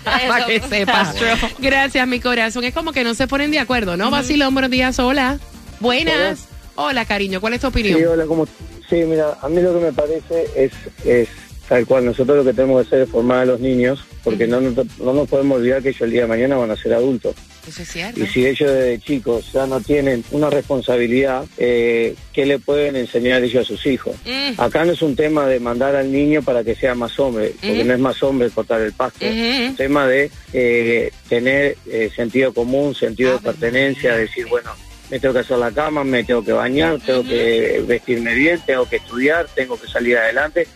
Para 0.04 0.46
que 0.46 0.60
sepas. 0.60 1.14
Gracias, 1.58 2.06
mi 2.08 2.20
corazón. 2.20 2.64
Es 2.64 2.74
como 2.74 2.92
que 2.92 3.04
no 3.04 3.14
se 3.14 3.26
ponen 3.26 3.50
de 3.50 3.58
acuerdo, 3.58 3.96
¿no? 3.96 4.10
Vacilón, 4.10 4.52
buenos 4.52 4.70
días, 4.70 4.98
hola. 4.98 5.38
Buenas. 5.78 6.46
Hola, 6.74 7.04
cariño, 7.04 7.40
¿cuál 7.40 7.54
es 7.54 7.60
tu 7.60 7.68
opinión? 7.68 7.98
Sí, 7.98 8.04
hola, 8.04 8.24
¿cómo? 8.26 8.46
Sí, 8.88 8.96
mira, 9.06 9.38
a 9.40 9.48
mí 9.48 9.60
lo 9.62 9.72
que 9.72 9.84
me 9.84 9.92
parece 9.92 10.46
es, 10.56 10.72
es 11.04 11.28
tal 11.70 11.86
cual. 11.86 12.04
Nosotros 12.04 12.36
lo 12.38 12.44
que 12.44 12.52
tenemos 12.52 12.82
que 12.82 12.86
hacer 12.88 13.02
es 13.04 13.08
formar 13.08 13.38
a 13.38 13.44
los 13.46 13.60
niños, 13.60 14.04
porque 14.24 14.46
no, 14.48 14.60
nos- 14.60 14.98
no 14.98 15.12
nos 15.14 15.28
podemos 15.28 15.58
olvidar 15.58 15.80
que 15.82 15.90
ellos 15.90 16.02
el 16.02 16.10
día 16.10 16.22
de 16.22 16.26
mañana 16.26 16.56
van 16.56 16.70
a 16.72 16.76
ser 16.76 16.92
adultos. 16.92 17.36
Eso 17.68 17.82
es 17.82 17.88
cierto. 17.92 18.18
Y 18.20 18.26
si 18.26 18.44
ellos 18.46 18.70
desde 18.72 18.98
chicos 18.98 19.52
ya 19.52 19.66
no 19.66 19.80
tienen 19.80 20.24
una 20.32 20.50
responsabilidad, 20.50 21.44
eh, 21.58 22.16
¿qué 22.32 22.44
le 22.44 22.58
pueden 22.58 22.96
enseñar 22.96 23.44
ellos 23.44 23.64
a 23.64 23.68
sus 23.68 23.86
hijos? 23.86 24.16
Mm. 24.26 24.60
Acá 24.60 24.84
no 24.84 24.92
es 24.92 25.00
un 25.02 25.14
tema 25.14 25.46
de 25.46 25.60
mandar 25.60 25.94
al 25.94 26.10
niño 26.10 26.42
para 26.42 26.64
que 26.64 26.74
sea 26.74 26.94
más 26.96 27.16
hombre, 27.20 27.52
porque 27.60 27.78
Ujú. 27.78 27.84
no 27.84 27.94
es 27.94 28.00
más 28.00 28.22
hombre 28.24 28.50
cortar 28.50 28.80
el 28.80 28.92
pasto. 28.92 29.24
Ujú. 29.24 29.34
Es 29.36 29.70
un 29.70 29.76
tema 29.76 30.08
de 30.08 30.30
eh, 30.52 31.12
tener 31.28 31.76
eh, 31.86 32.10
sentido 32.16 32.52
común, 32.52 32.94
sentido 32.96 33.34
de 33.34 33.38
pertenencia, 33.38 34.16
decir, 34.16 34.46
bueno, 34.48 34.72
me 35.08 35.20
tengo 35.20 35.34
que 35.34 35.40
hacer 35.40 35.58
la 35.58 35.70
cama, 35.70 36.02
me 36.02 36.24
tengo 36.24 36.44
que 36.44 36.52
bañar, 36.52 36.98
tengo 37.06 37.22
que 37.22 37.82
vestirme 37.86 38.34
bien, 38.34 38.60
tengo 38.66 38.88
que 38.88 38.96
estudiar, 38.96 39.46
tengo 39.54 39.78
que 39.80 39.86
salir 39.86 40.16
adelante 40.18 40.66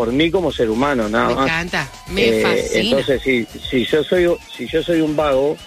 por 0.00 0.12
mí 0.12 0.30
como 0.30 0.50
ser 0.50 0.70
humano, 0.70 1.10
nada 1.10 1.28
Me 1.28 1.34
más. 1.34 1.44
encanta, 1.44 1.86
me 2.08 2.28
Eh, 2.28 2.42
fascina. 2.42 2.80
Entonces, 2.80 3.20
si, 3.22 3.46
si 3.68 3.84
yo 3.84 4.02
soy 4.02 4.34
si 4.56 4.66
yo 4.66 4.82
soy 4.82 5.02
un 5.02 5.14
vago, 5.14 5.58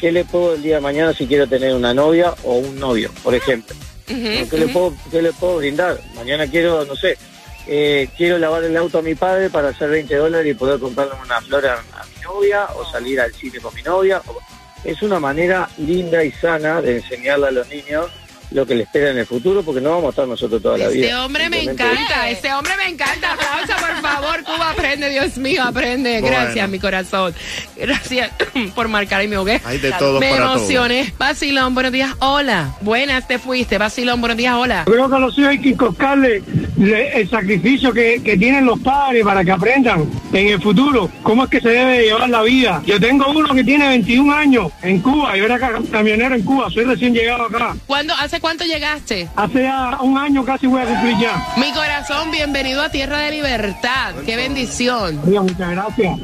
¿qué 0.00 0.10
le 0.10 0.24
puedo 0.24 0.54
el 0.54 0.62
día 0.62 0.76
de 0.76 0.80
mañana 0.80 1.12
si 1.12 1.26
quiero 1.26 1.46
tener 1.46 1.74
una 1.74 1.92
novia 1.92 2.32
o 2.42 2.54
un 2.54 2.80
novio, 2.80 3.10
por 3.22 3.34
ejemplo? 3.34 3.76
Ujú, 4.08 4.48
¿Qué, 4.48 4.56
le 4.58 4.68
puedo, 4.68 4.94
¿Qué 5.10 5.20
le 5.20 5.30
puedo 5.34 5.58
brindar? 5.58 6.00
Mañana 6.14 6.46
quiero, 6.46 6.86
no 6.86 6.96
sé, 6.96 7.18
eh, 7.66 8.08
quiero 8.16 8.38
lavar 8.38 8.64
el 8.64 8.74
auto 8.78 8.96
a 8.96 9.02
mi 9.02 9.14
padre 9.14 9.50
para 9.50 9.68
hacer 9.68 9.90
20 9.90 10.16
dólares 10.16 10.50
y 10.50 10.54
poder 10.54 10.80
comprarle 10.80 11.12
una 11.22 11.42
flor 11.42 11.66
a, 11.66 11.74
a 11.74 12.04
mi 12.06 12.22
novia 12.24 12.64
o 12.74 12.90
salir 12.90 13.20
al 13.20 13.34
cine 13.34 13.58
con 13.60 13.74
mi 13.74 13.82
novia. 13.82 14.22
o- 14.26 14.38
Es 14.84 15.02
una 15.02 15.20
manera 15.20 15.68
linda 15.76 16.24
y 16.24 16.32
sana 16.32 16.80
de 16.80 16.96
enseñarle 16.96 17.48
a 17.48 17.50
los 17.50 17.68
niños 17.68 18.06
lo 18.54 18.66
que 18.66 18.74
le 18.74 18.82
espera 18.84 19.10
en 19.10 19.18
el 19.18 19.26
futuro 19.26 19.62
porque 19.62 19.80
no 19.80 19.90
vamos 19.90 20.06
a 20.06 20.10
estar 20.10 20.28
nosotros 20.28 20.60
toda 20.62 20.78
la 20.78 20.88
vida. 20.88 21.06
Ese 21.06 21.14
hombre 21.14 21.48
me 21.48 21.62
encanta, 21.62 22.28
ese 22.28 22.52
hombre 22.52 22.72
me 22.76 22.90
encanta. 22.90 23.32
Aplauso, 23.32 23.72
por 23.86 24.00
favor, 24.02 24.42
Cuba, 24.44 24.70
aprende, 24.70 25.08
Dios 25.10 25.36
mío, 25.38 25.62
aprende. 25.64 26.20
Bueno. 26.20 26.36
Gracias, 26.36 26.68
mi 26.68 26.78
corazón. 26.78 27.34
Gracias 27.76 28.30
por 28.74 28.88
marcar 28.88 29.22
y 29.24 29.28
me 29.28 29.36
ahogué. 29.36 29.60
Hay 29.64 29.78
de 29.78 29.92
todo 29.92 30.20
Me 30.20 30.30
para 30.30 30.44
todo. 30.46 30.56
emocioné. 30.56 31.12
Vacilón, 31.18 31.74
buenos 31.74 31.92
días, 31.92 32.10
hola. 32.20 32.74
Buenas, 32.80 33.26
te 33.28 33.38
fuiste. 33.38 33.78
Vacilón, 33.78 34.20
buenos 34.20 34.36
días, 34.36 34.54
hola. 34.54 34.82
Creo 34.86 35.08
que 35.08 35.16
a 35.16 35.18
los 35.18 35.36
hijos 35.38 35.50
hay 35.50 35.58
que 35.60 35.68
inculcarle 35.70 36.42
le- 36.78 37.20
el 37.20 37.28
sacrificio 37.30 37.92
que, 37.92 38.22
que 38.22 38.36
tienen 38.36 38.66
los 38.66 38.78
padres 38.80 39.24
para 39.24 39.44
que 39.44 39.50
aprendan 39.52 40.08
en 40.32 40.48
el 40.48 40.60
futuro 40.60 41.10
cómo 41.22 41.44
es 41.44 41.50
que 41.50 41.60
se 41.60 41.68
debe 41.70 42.04
llevar 42.04 42.28
la 42.28 42.42
vida. 42.42 42.82
Yo 42.86 43.00
tengo 43.00 43.26
uno 43.30 43.54
que 43.54 43.64
tiene 43.64 43.88
21 43.88 44.32
años 44.34 44.72
en 44.82 45.00
Cuba, 45.00 45.36
yo 45.36 45.44
era 45.44 45.58
ca- 45.58 45.80
camionero 45.90 46.34
en 46.34 46.42
Cuba, 46.42 46.70
soy 46.70 46.84
recién 46.84 47.14
llegado 47.14 47.44
acá. 47.44 47.74
¿Cuándo, 47.86 48.14
¿Hace 48.14 48.40
cuánto 48.42 48.64
llegaste? 48.64 49.28
Hace 49.36 49.62
ya 49.62 49.96
un 50.02 50.18
año 50.18 50.44
casi 50.44 50.66
voy 50.66 50.82
a 50.82 50.84
cumplir 50.84 51.16
ya. 51.18 51.46
Mi 51.56 51.72
corazón, 51.72 52.30
bienvenido 52.30 52.82
a 52.82 52.90
Tierra 52.90 53.20
de 53.20 53.30
Libertad. 53.30 54.14
Qué 54.26 54.36
bendición. 54.36 55.20
Muchas 55.24 55.70
gracias. 55.70 56.18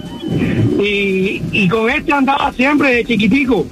Y, 0.78 1.42
y 1.52 1.68
con 1.68 1.88
este 1.88 2.12
andaba 2.12 2.52
siempre 2.52 2.96
de 2.96 3.04
chiquitico. 3.04 3.66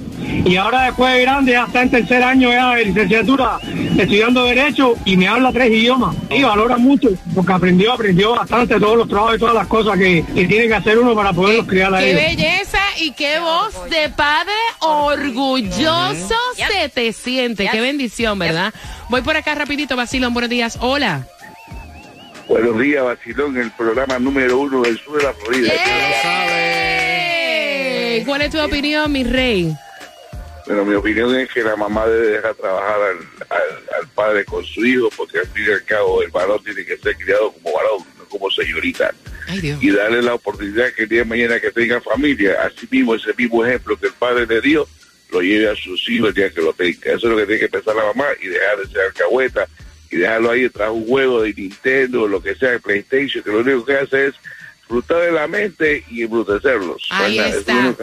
Y 0.45 0.55
ahora 0.57 0.83
después 0.83 1.13
de 1.13 1.21
grande 1.21 1.51
ya 1.53 1.65
está 1.65 1.81
en 1.81 1.89
tercer 1.91 2.23
año 2.23 2.49
ya 2.51 2.75
de 2.75 2.85
licenciatura 2.85 3.59
estudiando 3.97 4.43
Derecho 4.43 4.93
y 5.05 5.17
me 5.17 5.27
habla 5.27 5.51
tres 5.51 5.69
idiomas. 5.71 6.15
Y 6.29 6.43
valora 6.43 6.77
mucho 6.77 7.09
porque 7.33 7.53
aprendió, 7.53 7.93
aprendió 7.93 8.35
bastante 8.35 8.79
todos 8.79 8.97
los 8.97 9.07
trabajos 9.07 9.35
y 9.35 9.39
todas 9.39 9.55
las 9.55 9.67
cosas 9.67 9.97
que, 9.97 10.23
que 10.35 10.45
tiene 10.45 10.67
que 10.67 10.75
hacer 10.75 10.97
uno 10.99 11.15
para 11.15 11.33
poderlos 11.33 11.65
criar 11.65 11.93
a 11.95 11.99
Qué 11.99 12.11
ellos. 12.11 12.21
belleza 12.21 12.79
y 12.99 13.11
qué 13.11 13.39
voz 13.39 13.89
de 13.89 14.09
padre 14.09 14.53
orgulloso 14.79 16.35
se 16.55 16.89
te 16.89 17.13
siente. 17.13 17.67
Qué 17.71 17.81
bendición, 17.81 18.37
¿verdad? 18.39 18.73
Voy 19.09 19.21
por 19.21 19.35
acá 19.37 19.55
rapidito, 19.55 19.95
Basilón, 19.95 20.33
buenos 20.33 20.49
días. 20.49 20.77
Hola. 20.81 21.25
Buenos 22.47 22.79
días, 22.79 23.03
Basilón, 23.03 23.57
el 23.57 23.71
programa 23.71 24.19
número 24.19 24.59
uno 24.59 24.81
del 24.81 24.97
sur 24.99 25.17
de 25.17 25.23
la 25.23 25.33
Florida. 25.33 25.73
Eh, 26.69 28.23
¿Cuál 28.25 28.41
es 28.43 28.51
tu 28.51 28.59
opinión, 28.61 29.11
mi 29.11 29.23
rey? 29.23 29.75
Bueno, 30.67 30.83
mi 30.85 30.95
opinión 30.95 31.33
es 31.35 31.49
que 31.49 31.63
la 31.63 31.75
mamá 31.77 32.05
debe 32.07 32.27
dejar 32.27 32.53
trabajar 32.55 32.99
al, 33.01 33.17
al- 33.49 34.01
al 34.01 34.07
padre 34.09 34.43
con 34.45 34.63
su 34.65 34.85
hijo, 34.85 35.09
porque 35.15 35.39
al 35.39 35.47
fin 35.47 35.63
y 35.67 35.71
al 35.71 35.83
cabo 35.85 36.21
el 36.21 36.29
varón 36.29 36.61
tiene 36.63 36.83
que 36.85 36.97
ser 36.97 37.15
criado 37.15 37.51
como 37.53 37.73
varón, 37.73 38.05
no 38.19 38.25
como 38.25 38.51
señorita. 38.51 39.13
Y 39.81 39.91
darle 39.91 40.21
la 40.21 40.33
oportunidad 40.33 40.91
que 40.91 41.03
el 41.03 41.09
día 41.09 41.19
de 41.19 41.25
mañana 41.25 41.59
que 41.61 41.71
tenga 41.71 42.01
familia, 42.01 42.57
así 42.63 42.85
mismo 42.91 43.15
ese 43.15 43.33
mismo 43.37 43.65
ejemplo 43.65 43.97
que 43.97 44.07
el 44.07 44.13
padre 44.13 44.45
le 44.45 44.59
dio, 44.59 44.85
lo 45.31 45.41
lleve 45.41 45.69
a 45.69 45.75
sus 45.75 46.07
hijos 46.09 46.29
el 46.29 46.33
día 46.35 46.49
que 46.49 46.61
lo 46.61 46.73
tenga. 46.73 46.97
Eso 47.05 47.15
es 47.15 47.23
lo 47.23 47.37
que 47.37 47.45
tiene 47.45 47.59
que 47.61 47.69
pensar 47.69 47.95
la 47.95 48.03
mamá 48.05 48.25
y 48.41 48.47
dejar 48.47 48.77
de 48.79 48.87
ser 48.87 49.01
alcahueta 49.01 49.67
y 50.11 50.17
dejarlo 50.17 50.51
ahí 50.51 50.69
tras 50.69 50.89
un 50.91 51.07
juego 51.07 51.41
de 51.43 51.53
Nintendo, 51.53 52.27
lo 52.27 52.41
que 52.43 52.55
sea, 52.55 52.71
de 52.71 52.79
PlayStation, 52.79 53.41
que 53.43 53.51
lo 53.51 53.59
único 53.59 53.85
que 53.85 53.93
hace 53.95 54.27
es 54.27 54.35
disfrutar 54.87 55.21
de 55.21 55.31
la 55.31 55.47
mente 55.47 56.03
y 56.09 56.23
embrutecerlos. 56.23 57.03
Ahí 57.09 57.39
está. 57.39 57.89
es. 57.89 57.95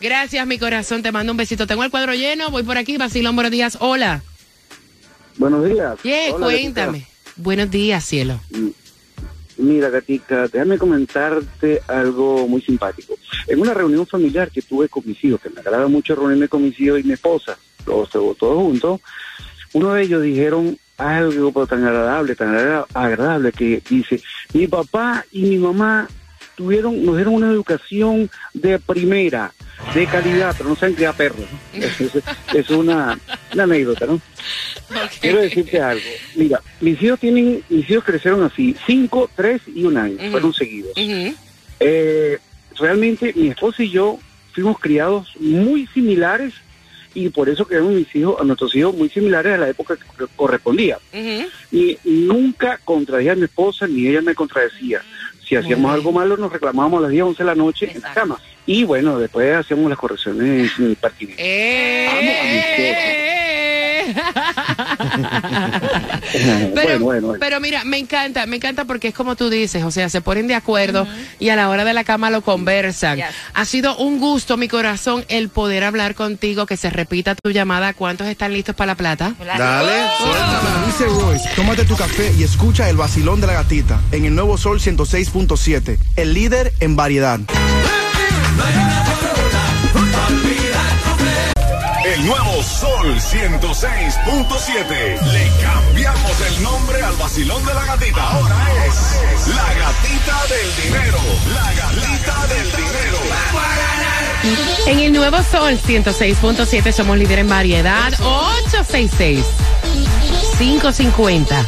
Gracias, 0.00 0.46
mi 0.46 0.58
corazón. 0.58 1.02
Te 1.02 1.10
mando 1.12 1.32
un 1.32 1.36
besito. 1.36 1.66
Tengo 1.66 1.82
el 1.84 1.90
cuadro 1.90 2.14
lleno. 2.14 2.50
Voy 2.50 2.62
por 2.62 2.78
aquí. 2.78 2.96
Basilón, 2.96 3.34
buenos 3.34 3.50
días. 3.52 3.76
Hola. 3.80 4.22
Buenos 5.36 5.64
días. 5.64 5.98
Yeah, 6.02 6.34
Hola, 6.34 6.46
cuéntame. 6.46 7.06
Buenos 7.36 7.70
días, 7.70 8.04
cielo. 8.04 8.40
Gatita. 8.50 8.78
Mira, 9.60 9.90
Gatica, 9.90 10.46
déjame 10.46 10.78
comentarte 10.78 11.82
algo 11.88 12.46
muy 12.46 12.62
simpático. 12.62 13.14
En 13.48 13.60
una 13.60 13.74
reunión 13.74 14.06
familiar 14.06 14.52
que 14.52 14.62
tuve 14.62 14.88
con 14.88 15.02
mis 15.04 15.22
hijos, 15.24 15.40
que 15.40 15.50
me 15.50 15.58
agrada 15.60 15.88
mucho 15.88 16.14
reunirme 16.14 16.46
con 16.46 16.62
mis 16.62 16.78
hijos 16.78 17.00
y 17.00 17.02
mi 17.02 17.14
esposa, 17.14 17.58
todos, 17.84 18.08
todos 18.10 18.38
juntos, 18.56 19.00
uno 19.72 19.94
de 19.94 20.02
ellos 20.04 20.22
dijeron 20.22 20.78
algo 20.96 21.66
tan 21.66 21.84
agradable, 21.84 22.36
tan 22.36 22.54
agra- 22.56 22.86
agradable, 22.94 23.50
que 23.50 23.82
dice, 23.90 24.22
mi 24.52 24.68
papá 24.68 25.24
y 25.32 25.42
mi 25.42 25.58
mamá 25.58 26.08
tuvieron, 26.58 27.04
nos 27.06 27.14
dieron 27.16 27.34
una 27.34 27.50
educación 27.50 28.28
de 28.52 28.78
primera, 28.80 29.52
de 29.94 30.06
calidad, 30.06 30.54
pero 30.58 30.68
no 30.70 30.76
saben 30.76 30.96
criar 30.96 31.14
perros. 31.14 31.38
¿no? 31.72 31.84
Es, 31.84 32.00
es- 32.00 32.22
es 32.52 32.70
una, 32.70 33.16
una 33.54 33.62
anécdota, 33.62 34.06
¿no? 34.06 34.20
Quiero 35.20 35.40
decirte 35.40 35.80
algo. 35.80 36.02
Mira, 36.34 36.60
mis 36.80 37.00
hijos 37.00 37.20
tienen, 37.20 37.62
mis 37.68 37.88
hijos 37.88 38.02
crecieron 38.04 38.42
así, 38.42 38.74
cinco, 38.86 39.30
tres 39.36 39.62
y 39.72 39.84
un 39.84 39.96
año, 39.96 40.16
fueron 40.32 40.52
seguidos. 40.52 40.92
Eh, 41.80 42.38
realmente 42.76 43.32
mi 43.36 43.48
esposa 43.48 43.82
y 43.84 43.90
yo 43.90 44.18
fuimos 44.52 44.78
criados 44.80 45.28
muy 45.38 45.86
similares 45.94 46.54
y 47.14 47.28
por 47.30 47.48
eso 47.48 47.66
creamos 47.66 47.92
mis 47.92 48.14
hijos, 48.16 48.36
a 48.40 48.44
nuestros 48.44 48.74
hijos 48.76 48.94
muy 48.96 49.08
similares 49.08 49.54
a 49.54 49.58
la 49.58 49.68
época 49.68 49.96
que 49.96 50.26
correspondía. 50.36 50.98
Y 51.70 51.98
nunca 52.04 52.80
contradije 52.84 53.30
a 53.30 53.34
mi 53.36 53.44
esposa 53.44 53.86
ni 53.86 54.06
ella 54.08 54.22
me 54.22 54.34
contradecía. 54.34 55.02
Si 55.48 55.56
hacíamos 55.56 55.90
algo 55.92 56.12
malo 56.12 56.36
nos 56.36 56.52
reclamábamos 56.52 56.98
a 56.98 57.02
las 57.02 57.10
10, 57.10 57.22
11 57.24 57.42
de 57.42 57.46
la 57.46 57.54
noche 57.54 57.90
en 57.94 58.02
la 58.02 58.12
cama. 58.12 58.38
Y 58.66 58.84
bueno, 58.84 59.18
después 59.18 59.56
hacíamos 59.56 59.88
las 59.88 59.98
correcciones 59.98 60.72
pertinentes. 61.00 61.46
Pero, 66.32 66.70
bueno, 66.74 67.04
bueno, 67.04 67.26
bueno. 67.28 67.40
pero 67.40 67.60
mira, 67.60 67.84
me 67.84 67.98
encanta, 67.98 68.46
me 68.46 68.56
encanta 68.56 68.84
porque 68.84 69.08
es 69.08 69.14
como 69.14 69.36
tú 69.36 69.50
dices, 69.50 69.82
o 69.82 69.90
sea, 69.90 70.08
se 70.08 70.20
ponen 70.20 70.46
de 70.46 70.54
acuerdo 70.54 71.06
y 71.38 71.48
a 71.48 71.56
la 71.56 71.68
hora 71.68 71.84
de 71.84 71.94
la 71.94 72.04
cama 72.04 72.30
lo 72.30 72.42
conversan. 72.42 73.20
Ha 73.54 73.64
sido 73.64 73.96
un 73.96 74.18
gusto, 74.18 74.56
mi 74.56 74.68
corazón, 74.68 75.24
el 75.28 75.48
poder 75.48 75.84
hablar 75.84 76.14
contigo, 76.14 76.66
que 76.66 76.76
se 76.76 76.90
repita 76.90 77.34
tu 77.34 77.50
llamada. 77.50 77.94
¿Cuántos 77.94 78.26
están 78.26 78.52
listos 78.52 78.74
para 78.74 78.92
la 78.92 78.96
plata? 78.96 79.34
Dale, 79.38 79.92
Dice 80.86 81.04
Royce, 81.06 81.48
tómate 81.56 81.84
tu 81.84 81.96
café 81.96 82.32
y 82.38 82.42
escucha 82.42 82.88
el 82.88 82.96
vacilón 82.96 83.40
de 83.40 83.46
la 83.46 83.54
gatita 83.54 84.00
en 84.12 84.24
el 84.24 84.34
nuevo 84.34 84.58
Sol 84.58 84.80
106.7, 84.80 85.98
el 86.16 86.34
líder 86.34 86.72
en 86.80 86.96
variedad. 86.96 87.40
El 92.14 92.24
nuevo 92.24 92.62
Sol 92.62 93.20
106.7. 93.20 95.20
Le 95.20 95.50
cambiamos 95.62 96.40
el 96.40 96.62
nombre 96.62 97.02
al 97.02 97.14
vacilón 97.16 97.62
de 97.66 97.74
la 97.74 97.84
gatita. 97.84 98.30
Ahora 98.30 98.66
es 98.86 99.18
la 99.48 99.74
gatita 99.74 100.46
del 100.48 100.74
dinero. 100.84 101.18
La 101.52 101.70
gatita 101.74 102.46
del 102.46 102.70
dinero. 102.70 103.18
En 104.86 105.00
el 105.00 105.12
nuevo 105.12 105.42
Sol 105.42 105.78
106.7 105.78 106.92
somos 106.92 107.18
líder 107.18 107.40
en 107.40 107.48
variedad. 107.48 108.10
866 108.20 109.44
550 110.58 111.66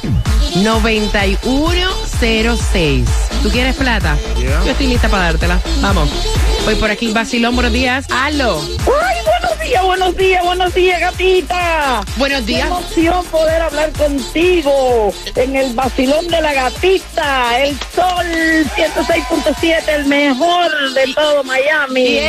9106. 0.57 3.05
¿Tú 3.43 3.51
quieres 3.51 3.77
plata? 3.77 4.17
Yeah. 4.39 4.65
Yo 4.65 4.71
estoy 4.71 4.87
lista 4.87 5.11
para 5.11 5.25
dártela. 5.25 5.61
Vamos. 5.83 6.09
Voy 6.65 6.77
por 6.77 6.91
aquí, 6.91 7.13
Basilón, 7.13 7.55
buenos 7.55 7.75
días. 7.75 8.07
¡Aló! 8.11 8.63
¡Ay, 9.71 9.87
buenos 9.87 9.87
días, 9.87 9.87
buenos 9.87 10.17
días, 10.17 10.45
buenos 10.45 10.75
días, 10.75 11.01
gatita! 11.01 12.05
Buenos 12.17 12.45
días. 12.45 12.63
Qué 12.63 12.67
emoción 12.67 13.25
poder 13.27 13.63
hablar 13.63 13.93
contigo 13.93 15.15
en 15.37 15.55
el 15.55 15.75
vacilón 15.75 16.27
de 16.27 16.41
la 16.41 16.53
gatita, 16.53 17.61
el 17.61 17.79
sol 17.95 18.27
106.7, 18.75 19.89
el 19.89 20.07
mejor 20.07 20.93
de 20.95 21.15
todo 21.15 21.45
Miami. 21.45 22.21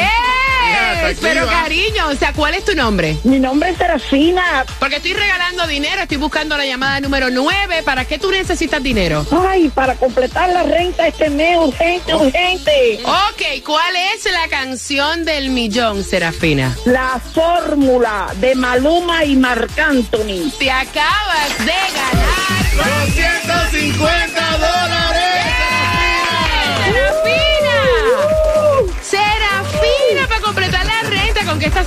Pero 1.21 1.47
cariño, 1.47 2.07
o 2.09 2.15
sea, 2.15 2.33
¿cuál 2.33 2.53
es 2.55 2.65
tu 2.65 2.75
nombre? 2.75 3.17
Mi 3.23 3.39
nombre 3.39 3.69
es 3.69 3.77
Serafina. 3.77 4.65
Porque 4.79 4.97
estoy 4.97 5.13
regalando 5.13 5.67
dinero, 5.67 6.01
estoy 6.01 6.17
buscando 6.17 6.57
la 6.57 6.65
llamada 6.65 6.99
número 6.99 7.29
9. 7.29 7.83
¿Para 7.83 8.05
qué 8.05 8.17
tú 8.17 8.31
necesitas 8.31 8.81
dinero? 8.81 9.25
Ay, 9.31 9.69
para 9.69 9.95
completar 9.95 10.49
la 10.49 10.63
renta 10.63 11.07
este 11.07 11.29
mes, 11.29 11.57
urgente, 11.57 12.13
urgente. 12.15 12.99
Ok, 13.03 13.63
¿cuál 13.65 13.95
es 14.13 14.31
la 14.31 14.47
canción 14.49 15.25
del 15.25 15.49
millón, 15.49 16.03
Serafina? 16.03 16.75
La 16.85 17.19
fórmula 17.33 18.27
de 18.35 18.55
Maluma 18.55 19.23
y 19.25 19.35
Marc 19.35 19.77
Anthony. 19.77 20.51
Te 20.57 20.71
acabas 20.71 21.57
de 21.59 21.73
ganar 21.93 22.61
250 22.75 24.57
dólares. 24.57 25.30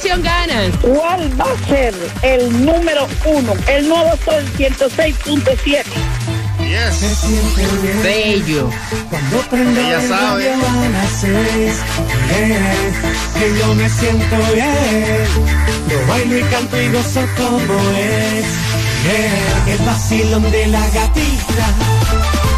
Renta, 0.04 0.14
¿con 0.14 0.18
qué 0.18 0.18
estación 0.18 0.22
ganas? 0.22 0.76
¿Cuál 0.80 1.40
va 1.40 1.44
a 1.44 1.68
ser 1.68 1.94
el 2.22 2.64
número 2.64 3.06
uno? 3.24 3.52
El 3.68 3.88
nuevo 3.88 4.10
Sol 4.24 4.44
106.7. 4.56 5.84
Bello. 8.02 8.70
Cuando 9.10 9.40
prendo 9.48 9.80
Ella 9.80 10.00
el 10.00 10.08
sabe. 10.08 10.48
radio 10.48 10.66
a 10.66 10.88
las 10.88 11.10
seis, 11.20 11.74
yeah, 12.28 13.38
que 13.38 13.58
yo 13.58 13.74
me 13.74 13.88
siento 13.88 14.36
bien. 14.52 15.26
Yo 15.88 16.06
bailo 16.08 16.38
y 16.38 16.42
canto 16.44 16.80
y 16.80 16.88
gozo 16.88 17.20
como 17.36 17.80
es. 17.96 18.44
El 19.66 19.78
vacilón 19.86 20.50
de 20.50 20.66
la 20.66 20.80
gatita. 20.80 21.66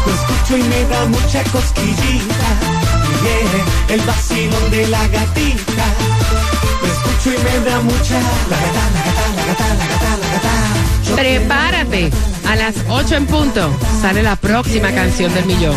Lo 0.05 0.13
escucho 0.13 0.57
y 0.57 0.63
me 0.63 0.83
da 0.85 1.05
mucha 1.05 1.43
cosquillita. 1.51 2.49
Yeah, 3.23 3.93
el 3.95 4.01
vacilón 4.01 4.71
de 4.71 4.87
la 4.87 5.07
gatita. 5.09 5.96
Y 7.25 7.29
me 7.29 7.69
da 7.69 7.81
mucha. 7.81 8.19
La 8.49 8.57
gata, 8.57 8.83
la 8.93 9.01
gata, 9.05 9.25
la 9.35 9.45
gata, 9.45 9.67
la 9.75 9.85
gata, 9.87 10.17
la 10.17 10.27
gata. 10.33 11.15
Prepárate. 11.15 12.11
A 12.47 12.55
las 12.55 12.75
8 12.87 13.15
en 13.15 13.25
punto 13.25 13.69
sale 14.01 14.23
la 14.23 14.35
próxima 14.37 14.91
canción 14.91 15.33
del 15.33 15.45
millón. 15.45 15.75